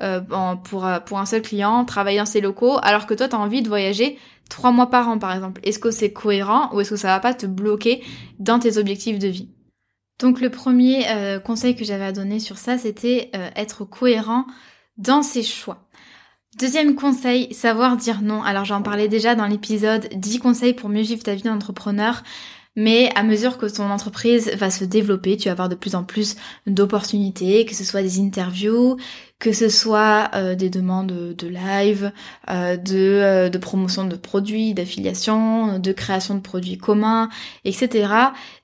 euh, 0.00 0.20
pour, 0.64 0.84
euh, 0.84 1.00
pour 1.00 1.18
un 1.18 1.26
seul 1.26 1.40
client, 1.40 1.84
travailler 1.84 2.18
dans 2.18 2.26
ses 2.26 2.40
locaux, 2.40 2.78
alors 2.82 3.06
que 3.06 3.14
toi, 3.14 3.28
tu 3.28 3.36
as 3.36 3.38
envie 3.38 3.62
de 3.62 3.68
voyager 3.68 4.18
3 4.50 4.70
mois 4.72 4.90
par 4.90 5.08
an, 5.08 5.18
par 5.18 5.34
exemple. 5.34 5.60
Est-ce 5.64 5.78
que 5.78 5.90
c'est 5.90 6.12
cohérent 6.12 6.74
ou 6.74 6.80
est-ce 6.80 6.90
que 6.90 6.96
ça 6.96 7.08
va 7.08 7.20
pas 7.20 7.32
te 7.32 7.46
bloquer 7.46 8.02
dans 8.38 8.58
tes 8.58 8.76
objectifs 8.76 9.18
de 9.18 9.28
vie? 9.28 9.48
Donc 10.20 10.40
le 10.40 10.50
premier 10.50 11.04
conseil 11.44 11.74
que 11.74 11.84
j'avais 11.84 12.04
à 12.04 12.12
donner 12.12 12.38
sur 12.38 12.56
ça, 12.56 12.78
c'était 12.78 13.32
être 13.56 13.84
cohérent 13.84 14.46
dans 14.96 15.24
ses 15.24 15.42
choix. 15.42 15.88
Deuxième 16.56 16.94
conseil, 16.94 17.52
savoir 17.52 17.96
dire 17.96 18.22
non. 18.22 18.40
Alors 18.44 18.64
j'en 18.64 18.80
parlais 18.80 19.08
déjà 19.08 19.34
dans 19.34 19.46
l'épisode 19.46 20.08
10 20.14 20.38
conseils 20.38 20.72
pour 20.72 20.88
mieux 20.88 21.02
vivre 21.02 21.24
ta 21.24 21.34
vie 21.34 21.42
d'entrepreneur. 21.42 22.22
Mais 22.76 23.10
à 23.14 23.22
mesure 23.22 23.56
que 23.56 23.66
ton 23.66 23.90
entreprise 23.90 24.50
va 24.56 24.70
se 24.70 24.84
développer, 24.84 25.36
tu 25.36 25.48
vas 25.48 25.52
avoir 25.52 25.68
de 25.68 25.76
plus 25.76 25.94
en 25.94 26.02
plus 26.02 26.36
d'opportunités, 26.66 27.64
que 27.66 27.74
ce 27.74 27.84
soit 27.84 28.02
des 28.02 28.20
interviews, 28.20 28.96
que 29.38 29.52
ce 29.52 29.68
soit 29.68 30.30
euh, 30.34 30.54
des 30.54 30.70
demandes 30.70 31.34
de 31.36 31.48
live, 31.48 32.12
euh, 32.50 32.76
de, 32.76 32.96
euh, 32.96 33.48
de, 33.50 33.58
promotion 33.58 34.04
de 34.04 34.16
produits, 34.16 34.74
d'affiliation, 34.74 35.78
de 35.78 35.92
création 35.92 36.34
de 36.34 36.40
produits 36.40 36.78
communs, 36.78 37.28
etc. 37.64 38.08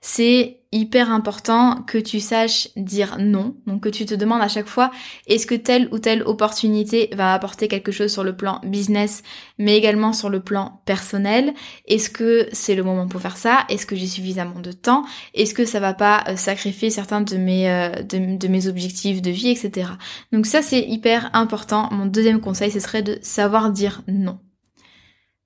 C'est 0.01 0.57
hyper 0.73 1.11
important 1.11 1.83
que 1.83 1.99
tu 1.99 2.21
saches 2.21 2.69
dire 2.77 3.17
non. 3.19 3.57
Donc 3.67 3.83
que 3.83 3.89
tu 3.89 4.07
te 4.07 4.15
demandes 4.15 4.41
à 4.41 4.47
chaque 4.47 4.69
fois 4.69 4.93
est-ce 5.27 5.45
que 5.45 5.57
telle 5.57 5.89
ou 5.91 5.99
telle 5.99 6.23
opportunité 6.23 7.11
va 7.13 7.35
apporter 7.35 7.67
quelque 7.67 7.91
chose 7.91 8.13
sur 8.13 8.23
le 8.23 8.37
plan 8.37 8.61
business 8.65 9.25
mais 9.59 9.77
également 9.77 10.13
sur 10.13 10.31
le 10.31 10.39
plan 10.39 10.81
personnel? 10.85 11.55
Est-ce 11.89 12.09
que 12.09 12.49
c'est 12.53 12.77
le 12.77 12.85
moment 12.85 13.09
pour 13.09 13.21
faire 13.21 13.37
ça? 13.37 13.65
Est-ce 13.69 13.85
que 13.85 13.97
j'ai 13.97 14.07
suffisamment 14.07 14.61
de 14.61 14.71
temps? 14.71 15.05
Est-ce 15.35 15.55
que 15.55 15.65
ça 15.65 15.81
va 15.81 15.93
pas 15.93 16.25
sacrifier 16.37 16.91
certains 16.91 17.21
de 17.21 17.37
mes 17.37 17.91
de, 18.09 18.39
de 18.39 18.49
mes 18.49 18.69
objectifs 18.69 19.21
de 19.21 19.31
vie, 19.33 19.49
etc. 19.49 19.91
Donc 20.33 20.47
ça 20.47 20.63
c'est 20.71 20.87
hyper 20.87 21.31
important. 21.33 21.89
Mon 21.91 22.07
deuxième 22.07 22.41
conseil, 22.41 22.71
ce 22.71 22.79
serait 22.79 23.03
de 23.03 23.19
savoir 23.23 23.71
dire 23.71 24.03
non. 24.07 24.39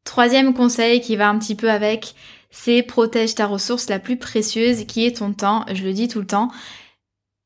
Troisième 0.05 0.53
conseil 0.53 1.01
qui 1.01 1.17
va 1.17 1.31
un 1.31 1.39
petit 1.39 1.55
peu 1.55 1.71
avec, 1.71 2.15
c'est 2.51 2.83
protège 2.83 3.35
ta 3.35 3.47
ressource 3.47 3.89
la 3.89 3.99
plus 3.99 4.19
précieuse 4.19 4.85
qui 4.85 5.07
est 5.07 5.17
ton 5.17 5.33
temps. 5.33 5.65
Je 5.73 5.83
le 5.83 5.95
dis 5.95 6.09
tout 6.09 6.21
le 6.21 6.27
temps. 6.27 6.51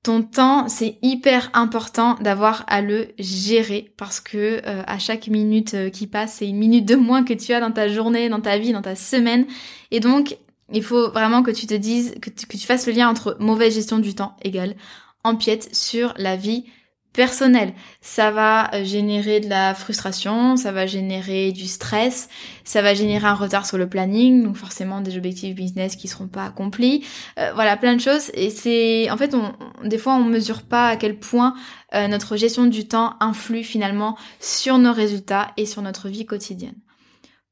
Ton 0.03 0.23
temps, 0.23 0.69
c'est 0.69 0.99
hyper 1.03 1.51
important 1.55 2.15
d'avoir 2.15 2.65
à 2.67 2.81
le 2.81 3.11
gérer 3.21 3.93
parce 3.97 4.19
que 4.19 4.61
euh, 4.67 4.83
à 4.89 4.99
chaque 4.99 5.29
minute 5.29 5.75
euh, 5.75 5.89
qui 5.89 6.09
passe, 6.09 6.35
c'est 6.39 6.49
une 6.49 6.59
minute 6.59 6.85
de 6.85 6.97
moins 6.97 7.23
que 7.23 7.33
tu 7.33 7.53
as 7.53 7.61
dans 7.61 7.71
ta 7.71 7.87
journée, 7.87 8.29
dans 8.29 8.41
ta 8.41 8.59
vie, 8.59 8.73
dans 8.73 8.83
ta 8.83 8.97
semaine. 8.97 9.47
Et 9.93 10.01
donc, 10.01 10.37
il 10.73 10.83
faut 10.83 11.13
vraiment 11.13 11.45
que 11.45 11.53
tu 11.53 11.69
te 11.69 11.75
dises, 11.75 12.17
que 12.21 12.31
tu, 12.31 12.47
que 12.47 12.57
tu 12.57 12.67
fasses 12.67 12.89
le 12.89 12.93
lien 12.93 13.09
entre 13.09 13.37
mauvaise 13.39 13.75
gestion 13.75 14.01
du 14.01 14.17
temps 14.17 14.37
égale 14.43 14.75
empiète 15.23 15.75
sur 15.75 16.15
la 16.17 16.37
vie 16.37 16.65
personnel. 17.13 17.73
Ça 18.01 18.31
va 18.31 18.73
euh, 18.75 18.85
générer 18.85 19.41
de 19.41 19.49
la 19.49 19.75
frustration, 19.75 20.57
ça 20.57 20.73
va 20.73 20.87
générer 20.87 21.53
du 21.53 21.67
stress, 21.67 22.29
ça 22.65 22.83
va 22.83 22.95
générer 22.95 23.27
un 23.27 23.35
retard 23.35 23.67
sur 23.67 23.79
le 23.79 23.89
planning, 23.89 24.45
donc 24.45 24.57
forcément 24.57 25.01
des 25.01 25.17
objectifs 25.17 25.55
business 25.55 25.97
qui 25.97 26.09
seront 26.09 26.29
pas 26.29 26.45
accomplis. 26.45 27.05
Euh, 27.39 27.53
voilà, 27.55 27.77
plein 27.77 27.95
de 27.95 28.01
choses. 28.01 28.31
Et 28.35 28.51
c'est, 28.51 29.11
en 29.11 29.17
fait, 29.17 29.35
on, 29.35 29.53
des 29.87 29.99
fois, 29.99 30.15
on 30.15 30.25
mesure 30.25 30.63
pas 30.63 30.89
à 30.89 30.97
quel 30.97 31.19
point 31.19 31.55
euh, 31.95 32.09
notre 32.09 32.37
gestion 32.37 32.67
du 32.67 32.87
temps 32.87 33.15
influe 33.21 33.65
finalement 33.65 34.17
sur 34.41 34.79
nos 34.79 34.93
résultats 34.93 35.49
et 35.57 35.67
sur 35.67 35.83
notre 35.83 36.09
vie 36.09 36.27
quotidienne. 36.27 36.77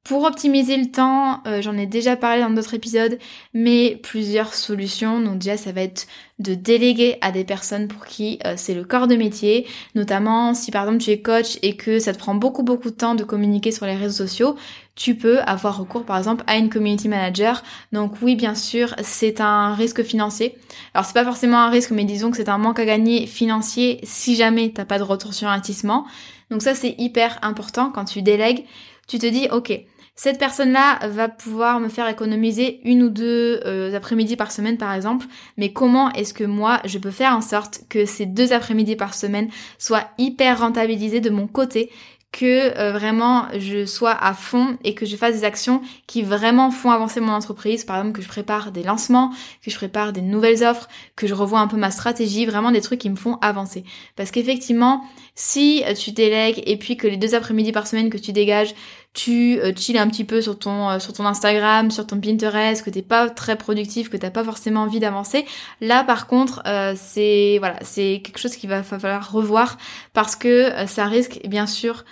Pour 0.06 0.22
optimiser 0.22 0.76
le 0.76 0.86
temps, 0.86 1.42
euh, 1.48 1.60
j'en 1.60 1.76
ai 1.76 1.86
déjà 1.86 2.14
parlé 2.14 2.40
dans 2.40 2.50
d'autres 2.50 2.74
épisodes, 2.74 3.18
mais 3.54 3.98
plusieurs 4.00 4.54
solutions. 4.54 5.18
Donc 5.18 5.38
déjà, 5.38 5.56
ça 5.56 5.72
va 5.72 5.80
être 5.80 6.06
de 6.38 6.54
déléguer 6.54 7.18
à 7.22 7.32
des 7.32 7.42
personnes 7.42 7.88
pour 7.88 8.06
qui 8.06 8.38
euh, 8.46 8.54
c'est 8.56 8.74
le 8.74 8.84
corps 8.84 9.08
de 9.08 9.16
métier, 9.16 9.66
notamment 9.96 10.54
si 10.54 10.70
par 10.70 10.84
exemple 10.84 11.02
tu 11.02 11.10
es 11.10 11.20
coach 11.20 11.58
et 11.62 11.74
que 11.74 11.98
ça 11.98 12.12
te 12.12 12.20
prend 12.20 12.36
beaucoup 12.36 12.62
beaucoup 12.62 12.90
de 12.90 12.94
temps 12.94 13.16
de 13.16 13.24
communiquer 13.24 13.72
sur 13.72 13.84
les 13.84 13.96
réseaux 13.96 14.24
sociaux, 14.28 14.54
tu 14.94 15.16
peux 15.16 15.40
avoir 15.40 15.76
recours 15.76 16.04
par 16.04 16.18
exemple 16.18 16.44
à 16.46 16.56
une 16.56 16.68
community 16.68 17.08
manager. 17.08 17.64
Donc 17.90 18.12
oui, 18.22 18.36
bien 18.36 18.54
sûr, 18.54 18.94
c'est 19.02 19.40
un 19.40 19.74
risque 19.74 20.04
financier. 20.04 20.56
Alors 20.94 21.04
c'est 21.04 21.14
pas 21.14 21.24
forcément 21.24 21.58
un 21.58 21.68
risque, 21.68 21.90
mais 21.90 22.04
disons 22.04 22.30
que 22.30 22.36
c'est 22.36 22.48
un 22.48 22.58
manque 22.58 22.78
à 22.78 22.84
gagner 22.84 23.26
financier 23.26 23.98
si 24.04 24.36
jamais 24.36 24.70
t'as 24.72 24.84
pas 24.84 25.00
de 25.00 25.04
retour 25.04 25.34
sur 25.34 25.48
investissement. 25.48 26.06
Donc 26.52 26.62
ça 26.62 26.76
c'est 26.76 26.94
hyper 26.96 27.40
important 27.42 27.90
quand 27.90 28.04
tu 28.04 28.22
délègues. 28.22 28.66
Tu 29.08 29.18
te 29.18 29.26
dis, 29.26 29.46
ok, 29.52 29.72
cette 30.16 30.38
personne-là 30.38 31.06
va 31.08 31.28
pouvoir 31.28 31.78
me 31.78 31.90
faire 31.90 32.08
économiser 32.08 32.80
une 32.84 33.02
ou 33.02 33.10
deux 33.10 33.60
euh, 33.66 33.94
après-midi 33.94 34.34
par 34.34 34.50
semaine 34.50 34.78
par 34.78 34.94
exemple, 34.94 35.26
mais 35.58 35.72
comment 35.72 36.10
est-ce 36.12 36.32
que 36.32 36.44
moi 36.44 36.80
je 36.86 36.98
peux 36.98 37.10
faire 37.10 37.34
en 37.34 37.42
sorte 37.42 37.82
que 37.90 38.06
ces 38.06 38.24
deux 38.24 38.54
après-midi 38.54 38.96
par 38.96 39.12
semaine 39.12 39.50
soient 39.78 40.08
hyper 40.16 40.60
rentabilisés 40.60 41.20
de 41.20 41.28
mon 41.28 41.46
côté 41.46 41.90
que 42.32 42.78
euh, 42.78 42.92
vraiment 42.92 43.46
je 43.58 43.86
sois 43.86 44.12
à 44.12 44.34
fond 44.34 44.76
et 44.84 44.94
que 44.94 45.06
je 45.06 45.16
fasse 45.16 45.36
des 45.36 45.44
actions 45.44 45.80
qui 46.06 46.22
vraiment 46.22 46.70
font 46.70 46.90
avancer 46.90 47.20
mon 47.20 47.32
entreprise? 47.32 47.84
Par 47.84 47.96
exemple, 47.96 48.16
que 48.16 48.22
je 48.22 48.28
prépare 48.28 48.72
des 48.72 48.82
lancements, 48.82 49.30
que 49.62 49.70
je 49.70 49.76
prépare 49.76 50.12
des 50.12 50.22
nouvelles 50.22 50.64
offres, 50.64 50.88
que 51.14 51.26
je 51.26 51.34
revois 51.34 51.60
un 51.60 51.66
peu 51.66 51.76
ma 51.76 51.90
stratégie, 51.90 52.44
vraiment 52.44 52.72
des 52.72 52.82
trucs 52.82 53.00
qui 53.00 53.10
me 53.10 53.16
font 53.16 53.36
avancer. 53.40 53.84
Parce 54.16 54.30
qu'effectivement, 54.30 55.02
si 55.34 55.82
tu 55.96 56.12
délègues 56.12 56.62
et 56.66 56.76
puis 56.76 56.96
que 56.96 57.06
les 57.06 57.16
deux 57.16 57.34
après-midi 57.34 57.72
par 57.72 57.86
semaine 57.86 58.10
que 58.10 58.18
tu 58.18 58.32
dégages, 58.32 58.74
tu 59.16 59.58
euh, 59.58 59.72
chill 59.74 59.96
un 59.98 60.08
petit 60.08 60.24
peu 60.24 60.40
sur 60.40 60.58
ton 60.58 61.00
sur 61.00 61.12
ton 61.12 61.24
Instagram, 61.24 61.90
sur 61.90 62.06
ton 62.06 62.20
Pinterest, 62.20 62.84
que 62.84 62.90
t'es 62.90 63.02
pas 63.02 63.30
très 63.30 63.56
productif, 63.56 64.10
que 64.10 64.16
t'as 64.16 64.30
pas 64.30 64.44
forcément 64.44 64.82
envie 64.82 65.00
d'avancer, 65.00 65.46
là 65.80 66.04
par 66.04 66.26
contre 66.26 66.62
c'est 66.96 67.56
voilà 67.58 67.78
c'est 67.82 68.20
quelque 68.22 68.38
chose 68.38 68.56
qu'il 68.56 68.68
va 68.68 68.82
falloir 68.82 69.32
revoir 69.32 69.78
parce 70.12 70.36
que 70.36 70.70
ça 70.86 71.06
risque 71.06 71.40
bien 71.46 71.66
sûr 71.66 72.04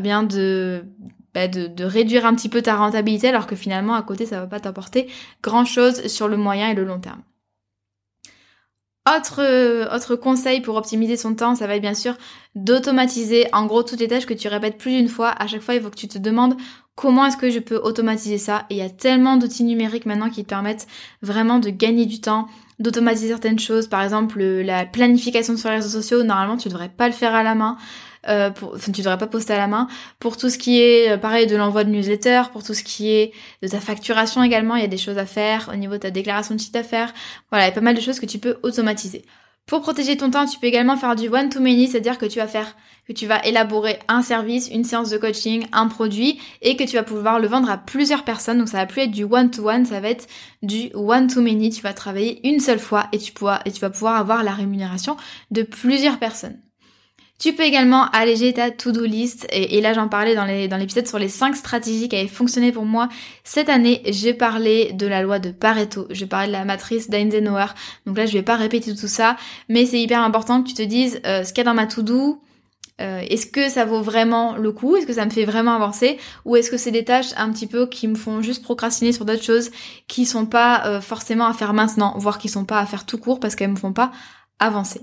bien 0.00 0.22
bah, 0.22 1.48
de, 1.48 1.66
de, 1.66 1.84
réduire 1.84 2.26
un 2.26 2.34
petit 2.34 2.48
peu 2.48 2.60
ta 2.60 2.76
rentabilité 2.76 3.28
alors 3.28 3.46
que 3.46 3.56
finalement 3.56 3.94
à 3.94 4.02
côté 4.02 4.26
ça 4.26 4.40
va 4.40 4.46
pas 4.46 4.60
t'apporter 4.60 5.08
grand 5.42 5.64
chose 5.64 6.06
sur 6.08 6.28
le 6.28 6.36
moyen 6.36 6.70
et 6.70 6.74
le 6.74 6.84
long 6.84 7.00
terme. 7.00 7.22
Autre, 9.08 9.94
autre 9.94 10.14
conseil 10.14 10.60
pour 10.60 10.76
optimiser 10.76 11.16
son 11.16 11.34
temps, 11.34 11.54
ça 11.54 11.66
va 11.66 11.76
être 11.76 11.82
bien 11.82 11.94
sûr 11.94 12.16
d'automatiser 12.54 13.46
en 13.52 13.66
gros 13.66 13.82
toutes 13.82 14.00
les 14.00 14.08
tâches 14.08 14.26
que 14.26 14.34
tu 14.34 14.48
répètes 14.48 14.76
plus 14.76 14.92
d'une 14.92 15.08
fois. 15.08 15.30
À 15.30 15.46
chaque 15.46 15.62
fois, 15.62 15.74
il 15.74 15.80
faut 15.82 15.90
que 15.90 15.96
tu 15.96 16.08
te 16.08 16.18
demandes 16.18 16.56
comment 16.96 17.24
est-ce 17.24 17.38
que 17.38 17.48
je 17.48 17.60
peux 17.60 17.76
automatiser 17.76 18.36
ça. 18.36 18.66
Et 18.68 18.74
il 18.74 18.76
y 18.76 18.82
a 18.82 18.90
tellement 18.90 19.38
d'outils 19.38 19.64
numériques 19.64 20.04
maintenant 20.04 20.28
qui 20.28 20.44
te 20.44 20.48
permettent 20.48 20.86
vraiment 21.22 21.58
de 21.58 21.70
gagner 21.70 22.04
du 22.04 22.20
temps, 22.20 22.46
d'automatiser 22.78 23.28
certaines 23.28 23.58
choses. 23.58 23.86
Par 23.86 24.02
exemple, 24.02 24.42
la 24.42 24.84
planification 24.84 25.56
sur 25.56 25.70
les 25.70 25.76
réseaux 25.76 26.00
sociaux, 26.00 26.22
normalement 26.22 26.58
tu 26.58 26.68
devrais 26.68 26.90
pas 26.90 27.08
le 27.08 27.14
faire 27.14 27.34
à 27.34 27.42
la 27.42 27.54
main. 27.54 27.78
Euh, 28.28 28.50
pour, 28.50 28.74
enfin, 28.74 28.92
tu 28.92 29.00
devrais 29.00 29.18
pas 29.18 29.26
poster 29.26 29.54
à 29.54 29.58
la 29.58 29.66
main. 29.66 29.88
Pour 30.18 30.36
tout 30.36 30.50
ce 30.50 30.58
qui 30.58 30.80
est, 30.80 31.12
euh, 31.12 31.16
pareil, 31.16 31.46
de 31.46 31.56
l'envoi 31.56 31.84
de 31.84 31.90
newsletter, 31.90 32.42
pour 32.52 32.62
tout 32.62 32.74
ce 32.74 32.84
qui 32.84 33.10
est 33.10 33.32
de 33.62 33.68
ta 33.68 33.80
facturation 33.80 34.42
également, 34.42 34.76
il 34.76 34.82
y 34.82 34.84
a 34.84 34.88
des 34.88 34.98
choses 34.98 35.18
à 35.18 35.26
faire 35.26 35.70
au 35.72 35.76
niveau 35.76 35.94
de 35.94 35.98
ta 35.98 36.10
déclaration 36.10 36.54
de 36.54 36.60
chiffre 36.60 36.72
d'affaires. 36.72 37.12
Voilà, 37.50 37.64
il 37.64 37.68
y 37.68 37.72
a 37.72 37.74
pas 37.74 37.80
mal 37.80 37.94
de 37.94 38.00
choses 38.00 38.20
que 38.20 38.26
tu 38.26 38.38
peux 38.38 38.58
automatiser. 38.62 39.24
Pour 39.66 39.82
protéger 39.82 40.16
ton 40.16 40.30
temps, 40.30 40.46
tu 40.46 40.58
peux 40.58 40.66
également 40.66 40.96
faire 40.96 41.14
du 41.14 41.28
one-to-many, 41.28 41.86
c'est-à-dire 41.86 42.18
que 42.18 42.26
tu 42.26 42.40
vas 42.40 42.48
faire, 42.48 42.74
que 43.06 43.12
tu 43.12 43.26
vas 43.26 43.40
élaborer 43.44 44.00
un 44.08 44.20
service, 44.20 44.68
une 44.68 44.82
séance 44.82 45.10
de 45.10 45.16
coaching, 45.16 45.64
un 45.72 45.86
produit, 45.86 46.40
et 46.60 46.76
que 46.76 46.82
tu 46.82 46.96
vas 46.96 47.04
pouvoir 47.04 47.38
le 47.38 47.46
vendre 47.46 47.70
à 47.70 47.78
plusieurs 47.78 48.24
personnes. 48.24 48.58
Donc 48.58 48.68
ça 48.68 48.78
va 48.78 48.86
plus 48.86 49.02
être 49.02 49.12
du 49.12 49.22
one-to-one, 49.22 49.86
ça 49.86 50.00
va 50.00 50.08
être 50.08 50.26
du 50.62 50.90
one-to-many. 50.92 51.70
Tu 51.70 51.82
vas 51.82 51.92
travailler 51.92 52.46
une 52.48 52.58
seule 52.58 52.80
fois 52.80 53.06
et 53.12 53.18
tu, 53.18 53.32
pourras, 53.32 53.60
et 53.64 53.70
tu 53.70 53.80
vas 53.80 53.90
pouvoir 53.90 54.16
avoir 54.16 54.42
la 54.42 54.52
rémunération 54.52 55.16
de 55.52 55.62
plusieurs 55.62 56.18
personnes. 56.18 56.58
Tu 57.40 57.54
peux 57.54 57.62
également 57.62 58.04
alléger 58.10 58.52
ta 58.52 58.70
to-do 58.70 59.02
list. 59.06 59.46
Et, 59.50 59.80
là, 59.80 59.94
j'en 59.94 60.08
parlais 60.08 60.34
dans 60.34 60.44
l'épisode 60.76 61.06
sur 61.06 61.18
les 61.18 61.30
5 61.30 61.56
stratégies 61.56 62.10
qui 62.10 62.16
avaient 62.16 62.28
fonctionné 62.28 62.70
pour 62.70 62.84
moi 62.84 63.08
cette 63.44 63.70
année. 63.70 64.02
J'ai 64.04 64.34
parlé 64.34 64.92
de 64.92 65.06
la 65.06 65.22
loi 65.22 65.38
de 65.38 65.50
Pareto. 65.50 66.06
J'ai 66.10 66.26
parlé 66.26 66.48
de 66.48 66.52
la 66.52 66.66
matrice 66.66 67.08
d'Eisenhower. 67.08 67.68
Donc 68.04 68.18
là, 68.18 68.26
je 68.26 68.34
vais 68.34 68.42
pas 68.42 68.56
répéter 68.56 68.94
tout 68.94 69.08
ça. 69.08 69.36
Mais 69.70 69.86
c'est 69.86 69.98
hyper 69.98 70.22
important 70.22 70.62
que 70.62 70.68
tu 70.68 70.74
te 70.74 70.82
dises 70.82 71.22
euh, 71.24 71.42
ce 71.42 71.54
qu'il 71.54 71.64
y 71.64 71.66
a 71.66 71.70
dans 71.70 71.74
ma 71.74 71.86
to-do. 71.86 72.42
Euh, 73.00 73.20
est-ce 73.20 73.46
que 73.46 73.70
ça 73.70 73.86
vaut 73.86 74.02
vraiment 74.02 74.56
le 74.56 74.70
coup? 74.72 74.96
Est-ce 74.96 75.06
que 75.06 75.14
ça 75.14 75.24
me 75.24 75.30
fait 75.30 75.46
vraiment 75.46 75.74
avancer? 75.74 76.18
Ou 76.44 76.56
est-ce 76.56 76.70
que 76.70 76.76
c'est 76.76 76.90
des 76.90 77.06
tâches 77.06 77.32
un 77.38 77.50
petit 77.52 77.66
peu 77.66 77.86
qui 77.86 78.06
me 78.06 78.16
font 78.16 78.42
juste 78.42 78.62
procrastiner 78.62 79.12
sur 79.12 79.24
d'autres 79.24 79.42
choses 79.42 79.70
qui 80.08 80.26
sont 80.26 80.44
pas 80.44 80.82
euh, 80.84 81.00
forcément 81.00 81.46
à 81.46 81.54
faire 81.54 81.72
maintenant, 81.72 82.12
voire 82.18 82.36
qui 82.36 82.50
sont 82.50 82.66
pas 82.66 82.80
à 82.80 82.84
faire 82.84 83.06
tout 83.06 83.16
court 83.16 83.40
parce 83.40 83.54
qu'elles 83.54 83.70
me 83.70 83.76
font 83.76 83.94
pas 83.94 84.12
avancer? 84.58 85.00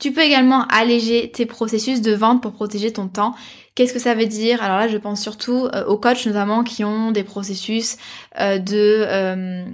Tu 0.00 0.12
peux 0.12 0.22
également 0.22 0.66
alléger 0.68 1.30
tes 1.30 1.46
processus 1.46 2.00
de 2.00 2.12
vente 2.12 2.42
pour 2.42 2.52
protéger 2.52 2.92
ton 2.92 3.06
temps. 3.06 3.34
Qu'est-ce 3.76 3.92
que 3.92 4.00
ça 4.00 4.14
veut 4.14 4.26
dire? 4.26 4.62
Alors 4.64 4.78
là, 4.78 4.88
je 4.88 4.96
pense 4.96 5.22
surtout 5.22 5.68
euh, 5.72 5.84
aux 5.86 5.96
coachs 5.96 6.26
notamment 6.26 6.64
qui 6.64 6.82
ont 6.84 7.12
des 7.12 7.22
processus 7.22 7.98
euh, 8.40 8.58
euh, 8.72 9.64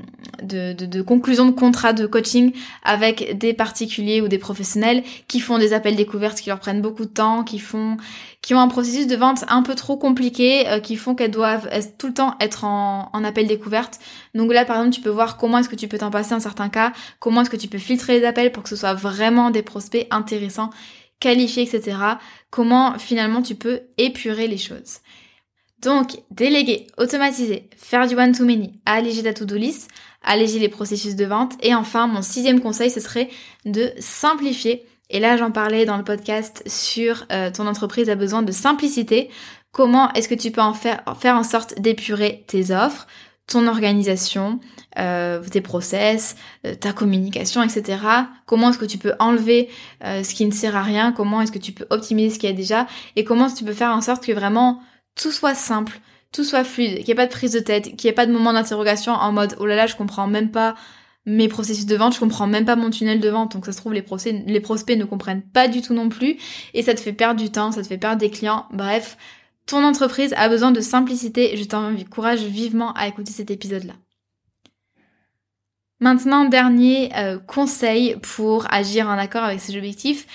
de, 0.42 0.74
de, 0.74 0.84
de, 0.84 1.02
conclusion 1.02 1.46
de 1.46 1.50
contrat 1.52 1.94
de 1.94 2.06
coaching 2.06 2.52
avec 2.84 3.38
des 3.38 3.54
particuliers 3.54 4.20
ou 4.20 4.28
des 4.28 4.36
professionnels 4.36 5.02
qui 5.28 5.40
font 5.40 5.58
des 5.58 5.72
appels 5.72 5.96
découvertes 5.96 6.38
qui 6.38 6.50
leur 6.50 6.60
prennent 6.60 6.82
beaucoup 6.82 7.06
de 7.06 7.10
temps, 7.10 7.42
qui 7.42 7.58
font 7.58 7.96
qui 8.42 8.54
ont 8.54 8.60
un 8.60 8.68
processus 8.68 9.06
de 9.06 9.16
vente 9.16 9.44
un 9.48 9.62
peu 9.62 9.74
trop 9.74 9.96
compliqué, 9.96 10.64
qui 10.84 10.94
font 10.94 11.16
qu'elles 11.16 11.32
doivent 11.32 11.68
tout 11.98 12.06
le 12.06 12.14
temps 12.14 12.36
être 12.38 12.62
en, 12.62 13.10
en 13.12 13.24
appel 13.24 13.48
découverte. 13.48 13.98
Donc 14.34 14.52
là, 14.52 14.64
par 14.64 14.76
exemple, 14.76 14.94
tu 14.94 15.00
peux 15.00 15.10
voir 15.10 15.36
comment 15.36 15.58
est-ce 15.58 15.68
que 15.68 15.74
tu 15.74 15.88
peux 15.88 15.98
t'en 15.98 16.10
passer 16.10 16.32
en 16.32 16.38
certains 16.38 16.68
cas, 16.68 16.92
comment 17.18 17.40
est-ce 17.40 17.50
que 17.50 17.56
tu 17.56 17.66
peux 17.66 17.78
filtrer 17.78 18.20
les 18.20 18.24
appels 18.24 18.52
pour 18.52 18.62
que 18.62 18.68
ce 18.68 18.76
soit 18.76 18.94
vraiment 18.94 19.50
des 19.50 19.62
prospects 19.62 20.06
intéressants 20.12 20.70
qualifier, 21.20 21.62
etc. 21.62 21.96
Comment 22.50 22.98
finalement 22.98 23.42
tu 23.42 23.54
peux 23.54 23.80
épurer 23.98 24.48
les 24.48 24.58
choses. 24.58 24.98
Donc, 25.82 26.18
déléguer, 26.30 26.86
automatiser, 26.96 27.68
faire 27.76 28.06
du 28.06 28.16
one-to-many, 28.16 28.80
alléger 28.86 29.22
ta 29.22 29.34
to-do 29.34 29.56
list, 29.56 29.90
alléger 30.22 30.58
les 30.58 30.68
processus 30.68 31.16
de 31.16 31.24
vente. 31.24 31.52
Et 31.62 31.74
enfin, 31.74 32.06
mon 32.06 32.22
sixième 32.22 32.60
conseil, 32.60 32.90
ce 32.90 33.00
serait 33.00 33.28
de 33.64 33.92
simplifier. 33.98 34.86
Et 35.10 35.20
là, 35.20 35.36
j'en 35.36 35.50
parlais 35.50 35.84
dans 35.84 35.98
le 35.98 36.04
podcast 36.04 36.62
sur 36.66 37.26
euh, 37.30 37.50
ton 37.50 37.66
entreprise 37.66 38.10
a 38.10 38.16
besoin 38.16 38.42
de 38.42 38.52
simplicité. 38.52 39.30
Comment 39.70 40.12
est-ce 40.14 40.28
que 40.28 40.34
tu 40.34 40.50
peux 40.50 40.62
faire 40.72 41.36
en 41.36 41.42
sorte 41.44 41.78
d'épurer 41.80 42.44
tes 42.48 42.70
offres, 42.70 43.06
ton 43.46 43.68
organisation, 43.68 44.58
euh, 44.98 45.42
tes 45.42 45.60
process, 45.60 46.36
euh, 46.66 46.74
ta 46.74 46.92
communication, 46.92 47.62
etc. 47.62 47.98
Comment 48.44 48.70
est-ce 48.70 48.78
que 48.78 48.84
tu 48.84 48.98
peux 48.98 49.14
enlever 49.20 49.68
euh, 50.04 50.24
ce 50.24 50.34
qui 50.34 50.44
ne 50.44 50.52
sert 50.52 50.74
à 50.74 50.82
rien? 50.82 51.12
Comment 51.12 51.40
est-ce 51.40 51.52
que 51.52 51.58
tu 51.58 51.72
peux 51.72 51.86
optimiser 51.90 52.34
ce 52.34 52.38
qu'il 52.38 52.50
y 52.50 52.52
a 52.52 52.56
déjà? 52.56 52.86
Et 53.14 53.24
comment 53.24 53.46
est-ce 53.46 53.54
que 53.54 53.58
tu 53.60 53.64
peux 53.64 53.72
faire 53.72 53.90
en 53.90 54.00
sorte 54.00 54.24
que 54.24 54.32
vraiment 54.32 54.80
tout 55.14 55.30
soit 55.30 55.54
simple, 55.54 56.00
tout 56.32 56.44
soit 56.44 56.64
fluide, 56.64 56.96
qu'il 56.96 57.04
n'y 57.04 57.10
ait 57.12 57.14
pas 57.14 57.26
de 57.26 57.30
prise 57.30 57.52
de 57.52 57.60
tête, 57.60 57.96
qu'il 57.96 58.08
n'y 58.08 58.10
ait 58.10 58.14
pas 58.14 58.26
de 58.26 58.32
moment 58.32 58.52
d'interrogation 58.52 59.12
en 59.12 59.32
mode 59.32 59.54
oh 59.58 59.66
là 59.66 59.76
là 59.76 59.86
je 59.86 59.94
comprends 59.94 60.26
même 60.26 60.50
pas 60.50 60.74
mes 61.24 61.48
processus 61.48 61.86
de 61.86 61.96
vente, 61.96 62.14
je 62.14 62.20
comprends 62.20 62.46
même 62.46 62.64
pas 62.64 62.76
mon 62.76 62.90
tunnel 62.90 63.20
de 63.20 63.28
vente. 63.28 63.52
Donc 63.52 63.66
ça 63.66 63.72
se 63.72 63.78
trouve 63.78 63.92
les, 63.92 64.04
les 64.46 64.60
prospects 64.60 64.98
ne 64.98 65.04
comprennent 65.04 65.42
pas 65.42 65.68
du 65.68 65.82
tout 65.82 65.94
non 65.94 66.08
plus 66.08 66.36
et 66.74 66.82
ça 66.82 66.94
te 66.94 67.00
fait 67.00 67.12
perdre 67.12 67.40
du 67.40 67.50
temps, 67.50 67.72
ça 67.72 67.82
te 67.82 67.86
fait 67.86 67.98
perdre 67.98 68.18
des 68.18 68.30
clients. 68.30 68.66
Bref, 68.72 69.16
ton 69.66 69.84
entreprise 69.84 70.32
a 70.36 70.48
besoin 70.48 70.70
de 70.70 70.80
simplicité. 70.80 71.56
Je 71.56 71.64
t'encourage 71.64 72.42
vivement 72.44 72.92
à 72.94 73.08
écouter 73.08 73.32
cet 73.32 73.50
épisode-là. 73.50 73.94
Maintenant, 76.00 76.44
dernier 76.44 77.10
euh, 77.16 77.38
conseil 77.38 78.16
pour 78.22 78.72
agir 78.72 79.08
en 79.08 79.18
accord 79.18 79.44
avec 79.44 79.60
ses 79.60 79.76
objectifs 79.76 80.26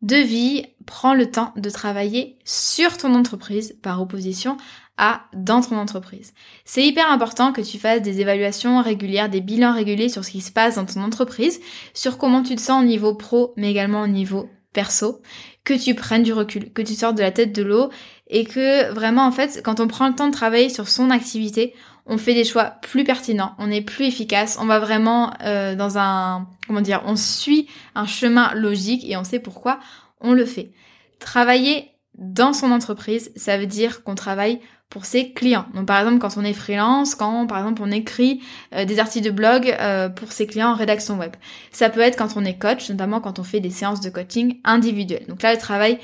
de 0.00 0.16
vie, 0.16 0.64
prends 0.86 1.14
le 1.14 1.28
temps 1.28 1.52
de 1.56 1.70
travailler 1.70 2.38
sur 2.44 2.96
ton 2.96 3.14
entreprise 3.14 3.76
par 3.82 4.00
opposition 4.00 4.56
à 4.96 5.22
dans 5.32 5.60
ton 5.60 5.76
entreprise. 5.76 6.34
C'est 6.64 6.86
hyper 6.86 7.10
important 7.10 7.52
que 7.52 7.60
tu 7.60 7.78
fasses 7.78 8.02
des 8.02 8.20
évaluations 8.20 8.80
régulières, 8.80 9.28
des 9.28 9.40
bilans 9.40 9.74
réguliers 9.74 10.08
sur 10.08 10.24
ce 10.24 10.30
qui 10.30 10.40
se 10.40 10.52
passe 10.52 10.76
dans 10.76 10.86
ton 10.86 11.02
entreprise, 11.02 11.60
sur 11.94 12.16
comment 12.16 12.42
tu 12.42 12.54
te 12.54 12.60
sens 12.60 12.82
au 12.82 12.86
niveau 12.86 13.14
pro, 13.14 13.54
mais 13.56 13.70
également 13.70 14.02
au 14.02 14.06
niveau 14.06 14.48
perso, 14.72 15.20
que 15.68 15.74
tu 15.74 15.94
prennes 15.94 16.22
du 16.22 16.32
recul, 16.32 16.72
que 16.72 16.80
tu 16.80 16.94
sortes 16.94 17.16
de 17.16 17.20
la 17.20 17.30
tête 17.30 17.52
de 17.52 17.62
l'eau 17.62 17.90
et 18.26 18.46
que 18.46 18.90
vraiment 18.94 19.26
en 19.26 19.32
fait 19.32 19.60
quand 19.62 19.80
on 19.80 19.86
prend 19.86 20.08
le 20.08 20.14
temps 20.14 20.28
de 20.28 20.32
travailler 20.32 20.70
sur 20.70 20.88
son 20.88 21.10
activité, 21.10 21.74
on 22.06 22.16
fait 22.16 22.32
des 22.32 22.44
choix 22.44 22.76
plus 22.80 23.04
pertinents, 23.04 23.54
on 23.58 23.70
est 23.70 23.82
plus 23.82 24.06
efficace, 24.06 24.56
on 24.58 24.64
va 24.64 24.78
vraiment 24.78 25.34
euh, 25.44 25.74
dans 25.74 25.98
un 25.98 26.48
comment 26.66 26.80
dire, 26.80 27.02
on 27.04 27.16
suit 27.16 27.68
un 27.94 28.06
chemin 28.06 28.54
logique 28.54 29.04
et 29.06 29.18
on 29.18 29.24
sait 29.24 29.40
pourquoi 29.40 29.78
on 30.22 30.32
le 30.32 30.46
fait. 30.46 30.72
Travailler 31.18 31.90
dans 32.14 32.54
son 32.54 32.72
entreprise, 32.72 33.30
ça 33.36 33.58
veut 33.58 33.66
dire 33.66 34.02
qu'on 34.04 34.14
travaille 34.14 34.60
pour 34.90 35.04
ses 35.04 35.32
clients. 35.32 35.66
Donc 35.74 35.86
par 35.86 35.98
exemple 35.98 36.18
quand 36.18 36.36
on 36.36 36.44
est 36.44 36.54
freelance, 36.54 37.14
quand 37.14 37.46
par 37.46 37.58
exemple 37.58 37.82
on 37.84 37.90
écrit 37.90 38.40
euh, 38.74 38.84
des 38.84 38.98
articles 38.98 39.26
de 39.26 39.30
blog 39.30 39.76
euh, 39.80 40.08
pour 40.08 40.32
ses 40.32 40.46
clients 40.46 40.70
en 40.70 40.74
rédaction 40.74 41.18
web. 41.18 41.32
Ça 41.72 41.90
peut 41.90 42.00
être 42.00 42.16
quand 42.16 42.36
on 42.36 42.44
est 42.44 42.58
coach, 42.58 42.88
notamment 42.90 43.20
quand 43.20 43.38
on 43.38 43.44
fait 43.44 43.60
des 43.60 43.70
séances 43.70 44.00
de 44.00 44.10
coaching 44.10 44.60
individuelles. 44.64 45.26
Donc 45.28 45.42
là 45.42 45.52
le 45.52 45.58
travail 45.58 45.98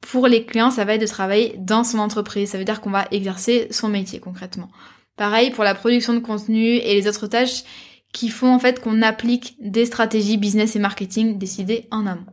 pour 0.00 0.26
les 0.26 0.46
clients, 0.46 0.70
ça 0.70 0.84
va 0.86 0.94
être 0.94 1.02
de 1.02 1.06
travailler 1.06 1.54
dans 1.58 1.84
son 1.84 1.98
entreprise. 1.98 2.50
Ça 2.50 2.58
veut 2.58 2.64
dire 2.64 2.80
qu'on 2.80 2.90
va 2.90 3.06
exercer 3.10 3.68
son 3.70 3.88
métier 3.88 4.20
concrètement. 4.20 4.70
Pareil 5.16 5.50
pour 5.50 5.64
la 5.64 5.74
production 5.74 6.14
de 6.14 6.20
contenu 6.20 6.76
et 6.76 6.94
les 6.94 7.06
autres 7.06 7.26
tâches 7.26 7.64
qui 8.12 8.30
font 8.30 8.52
en 8.52 8.58
fait 8.58 8.80
qu'on 8.80 9.02
applique 9.02 9.54
des 9.60 9.84
stratégies 9.84 10.38
business 10.38 10.76
et 10.76 10.78
marketing 10.78 11.38
décidées 11.38 11.86
en 11.90 12.06
amont. 12.06 12.24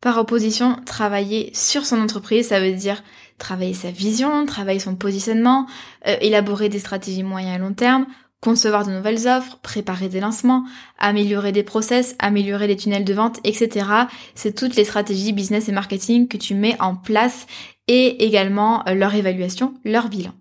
Par 0.00 0.18
opposition, 0.18 0.76
travailler 0.86 1.50
sur 1.54 1.84
son 1.84 2.00
entreprise, 2.00 2.48
ça 2.48 2.60
veut 2.60 2.72
dire 2.72 3.02
travailler 3.38 3.74
sa 3.74 3.90
vision, 3.90 4.46
travailler 4.46 4.78
son 4.78 4.96
positionnement, 4.96 5.66
euh, 6.06 6.16
élaborer 6.20 6.68
des 6.68 6.78
stratégies 6.78 7.22
moyen 7.22 7.54
et 7.54 7.58
long 7.58 7.74
terme, 7.74 8.06
concevoir 8.40 8.86
de 8.86 8.92
nouvelles 8.92 9.26
offres, 9.28 9.58
préparer 9.62 10.08
des 10.08 10.20
lancements, 10.20 10.64
améliorer 10.98 11.52
des 11.52 11.62
process, 11.62 12.14
améliorer 12.18 12.66
les 12.66 12.76
tunnels 12.76 13.04
de 13.04 13.14
vente, 13.14 13.38
etc. 13.44 13.86
C'est 14.34 14.54
toutes 14.54 14.76
les 14.76 14.84
stratégies 14.84 15.32
business 15.32 15.68
et 15.68 15.72
marketing 15.72 16.28
que 16.28 16.36
tu 16.36 16.54
mets 16.54 16.80
en 16.80 16.94
place 16.94 17.46
et 17.88 18.24
également 18.24 18.86
euh, 18.88 18.94
leur 18.94 19.14
évaluation, 19.14 19.74
leur 19.84 20.08
bilan. 20.08 20.32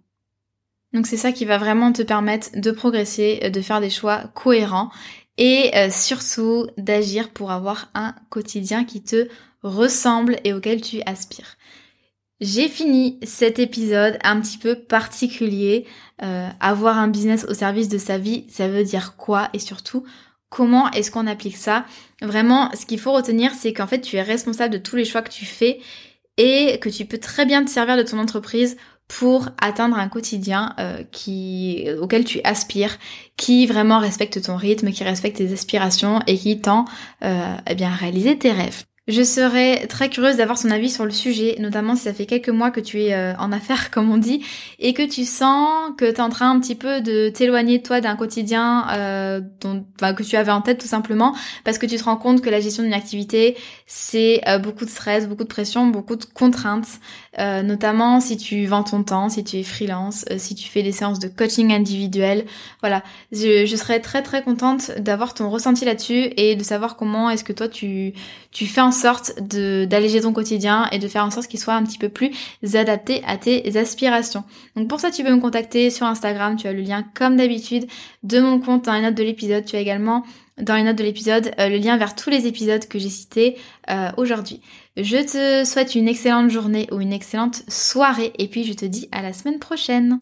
Donc 0.93 1.07
c'est 1.07 1.17
ça 1.17 1.31
qui 1.31 1.43
va 1.43 1.57
vraiment 1.57 1.91
te 1.91 2.01
permettre 2.01 2.49
de 2.55 2.71
progresser, 2.71 3.39
euh, 3.43 3.49
de 3.49 3.61
faire 3.61 3.81
des 3.81 3.89
choix 3.89 4.23
cohérents 4.33 4.89
et 5.37 5.73
surtout 5.91 6.65
d'agir 6.77 7.29
pour 7.31 7.51
avoir 7.51 7.89
un 7.93 8.15
quotidien 8.29 8.85
qui 8.85 9.03
te 9.03 9.27
ressemble 9.63 10.37
et 10.45 10.53
auquel 10.53 10.79
tu 10.79 11.01
aspires. 11.05 11.54
J'ai 12.41 12.67
fini 12.67 13.17
cet 13.23 13.59
épisode 13.59 14.17
un 14.23 14.41
petit 14.41 14.57
peu 14.57 14.75
particulier. 14.75 15.85
Euh, 16.21 16.49
avoir 16.59 16.97
un 16.97 17.07
business 17.07 17.45
au 17.47 17.53
service 17.53 17.87
de 17.87 17.97
sa 17.97 18.17
vie, 18.17 18.45
ça 18.49 18.67
veut 18.67 18.83
dire 18.83 19.15
quoi 19.15 19.49
et 19.53 19.59
surtout 19.59 20.05
comment 20.49 20.89
est-ce 20.91 21.11
qu'on 21.11 21.27
applique 21.27 21.57
ça? 21.57 21.85
Vraiment, 22.21 22.69
ce 22.73 22.85
qu'il 22.85 22.99
faut 22.99 23.13
retenir, 23.13 23.51
c'est 23.53 23.73
qu'en 23.73 23.87
fait, 23.87 24.01
tu 24.01 24.15
es 24.17 24.21
responsable 24.21 24.73
de 24.73 24.77
tous 24.77 24.95
les 24.95 25.05
choix 25.05 25.21
que 25.21 25.31
tu 25.31 25.45
fais 25.45 25.79
et 26.37 26.79
que 26.79 26.89
tu 26.89 27.05
peux 27.05 27.17
très 27.17 27.45
bien 27.45 27.63
te 27.63 27.69
servir 27.69 27.97
de 27.97 28.03
ton 28.03 28.19
entreprise 28.19 28.77
pour 29.07 29.49
atteindre 29.61 29.97
un 29.97 30.09
quotidien 30.09 30.73
euh, 30.79 31.03
qui 31.11 31.87
auquel 32.01 32.25
tu 32.25 32.41
aspires, 32.43 32.97
qui 33.37 33.65
vraiment 33.65 33.99
respecte 33.99 34.41
ton 34.41 34.55
rythme, 34.55 34.91
qui 34.91 35.03
respecte 35.03 35.37
tes 35.37 35.53
aspirations 35.53 36.21
et 36.27 36.37
qui 36.37 36.59
tend 36.59 36.85
euh, 37.23 37.55
eh 37.67 37.75
bien 37.75 37.91
à 37.91 37.95
réaliser 37.95 38.37
tes 38.37 38.51
rêves. 38.51 38.83
Je 39.07 39.21
serais 39.21 39.85
très 39.85 40.09
curieuse 40.09 40.37
d'avoir 40.37 40.57
son 40.57 40.71
avis 40.71 40.89
sur 40.89 41.05
le 41.05 41.11
sujet, 41.11 41.57
notamment 41.59 41.95
si 41.95 42.03
ça 42.03 42.13
fait 42.13 42.25
quelques 42.25 42.49
mois 42.49 42.71
que 42.71 42.79
tu 42.79 43.03
es 43.03 43.13
euh, 43.13 43.35
en 43.37 43.51
affaires, 43.51 43.91
comme 43.91 44.09
on 44.09 44.17
dit, 44.17 44.43
et 44.79 44.95
que 44.95 45.03
tu 45.03 45.25
sens 45.25 45.91
que 45.95 46.05
tu 46.05 46.15
es 46.15 46.21
en 46.21 46.29
train 46.29 46.49
un 46.49 46.59
petit 46.59 46.73
peu 46.73 47.01
de 47.01 47.29
t'éloigner 47.29 47.83
toi 47.83 48.01
d'un 48.01 48.15
quotidien 48.15 48.87
euh, 48.93 49.41
dont, 49.61 49.85
que 49.99 50.23
tu 50.23 50.35
avais 50.37 50.51
en 50.51 50.61
tête 50.61 50.79
tout 50.79 50.87
simplement, 50.87 51.35
parce 51.63 51.77
que 51.77 51.85
tu 51.85 51.97
te 51.97 52.03
rends 52.03 52.17
compte 52.17 52.41
que 52.41 52.49
la 52.49 52.59
gestion 52.59 52.81
d'une 52.81 52.95
activité, 52.95 53.55
c'est 53.85 54.41
euh, 54.47 54.57
beaucoup 54.57 54.85
de 54.85 54.89
stress, 54.89 55.27
beaucoup 55.27 55.43
de 55.43 55.49
pression, 55.49 55.85
beaucoup 55.85 56.15
de 56.15 56.25
contraintes, 56.25 56.99
euh, 57.37 57.61
notamment 57.61 58.19
si 58.19 58.37
tu 58.37 58.65
vends 58.65 58.83
ton 58.83 59.03
temps, 59.03 59.29
si 59.29 59.43
tu 59.43 59.57
es 59.57 59.63
freelance, 59.63 60.25
si 60.37 60.55
tu 60.55 60.67
fais 60.67 60.81
des 60.81 60.91
séances 60.91 61.19
de 61.19 61.27
coaching 61.27 61.71
individuel. 61.71 62.45
Voilà, 62.81 63.03
je, 63.31 63.67
je 63.67 63.75
serais 63.75 63.99
très 63.99 64.23
très 64.23 64.41
contente 64.41 64.89
d'avoir 64.97 65.35
ton 65.35 65.51
ressenti 65.51 65.85
là-dessus 65.85 66.31
et 66.37 66.55
de 66.55 66.63
savoir 66.63 66.95
comment 66.95 67.29
est-ce 67.29 67.43
que 67.43 67.53
toi 67.53 67.67
tu, 67.67 68.13
tu 68.55 68.67
fais 68.67 68.79
en 68.79 68.93
sorte 68.93 69.37
d'alléger 69.41 70.21
ton 70.21 70.31
quotidien 70.31 70.87
et 70.93 70.97
de 70.97 71.09
faire 71.09 71.25
en 71.25 71.29
sorte 71.29 71.47
qu'il 71.47 71.59
soit 71.59 71.73
un 71.73 71.83
petit 71.83 71.97
peu 71.97 72.07
plus 72.07 72.31
adapté 72.73 73.21
à 73.27 73.35
tes 73.35 73.75
aspirations. 73.75 74.45
Donc 74.77 74.87
pour 74.87 75.01
ça, 75.01 75.11
tu 75.11 75.25
peux 75.25 75.35
me 75.35 75.41
contacter 75.41 75.89
sur 75.89 76.05
Instagram. 76.05 76.55
Tu 76.55 76.65
as 76.65 76.71
le 76.71 76.79
lien 76.79 77.03
comme 77.15 77.35
d'habitude 77.35 77.85
de 78.23 78.39
mon 78.39 78.61
compte 78.61 78.85
dans 78.85 78.93
les 78.93 79.01
notes 79.01 79.15
de 79.15 79.23
l'épisode. 79.23 79.65
Tu 79.65 79.75
as 79.75 79.81
également 79.81 80.23
dans 80.57 80.75
les 80.75 80.83
notes 80.83 80.97
de 80.97 81.03
l'épisode 81.03 81.51
euh, 81.59 81.67
le 81.67 81.75
lien 81.75 81.97
vers 81.97 82.15
tous 82.15 82.29
les 82.29 82.47
épisodes 82.47 82.87
que 82.87 82.97
j'ai 82.97 83.09
cités 83.09 83.57
euh, 83.89 84.09
aujourd'hui. 84.15 84.61
Je 84.95 85.17
te 85.17 85.67
souhaite 85.67 85.93
une 85.93 86.07
excellente 86.07 86.49
journée 86.49 86.87
ou 86.93 87.01
une 87.01 87.11
excellente 87.11 87.63
soirée 87.67 88.31
et 88.39 88.47
puis 88.47 88.63
je 88.63 88.71
te 88.71 88.85
dis 88.85 89.09
à 89.11 89.21
la 89.21 89.33
semaine 89.33 89.59
prochaine. 89.59 90.07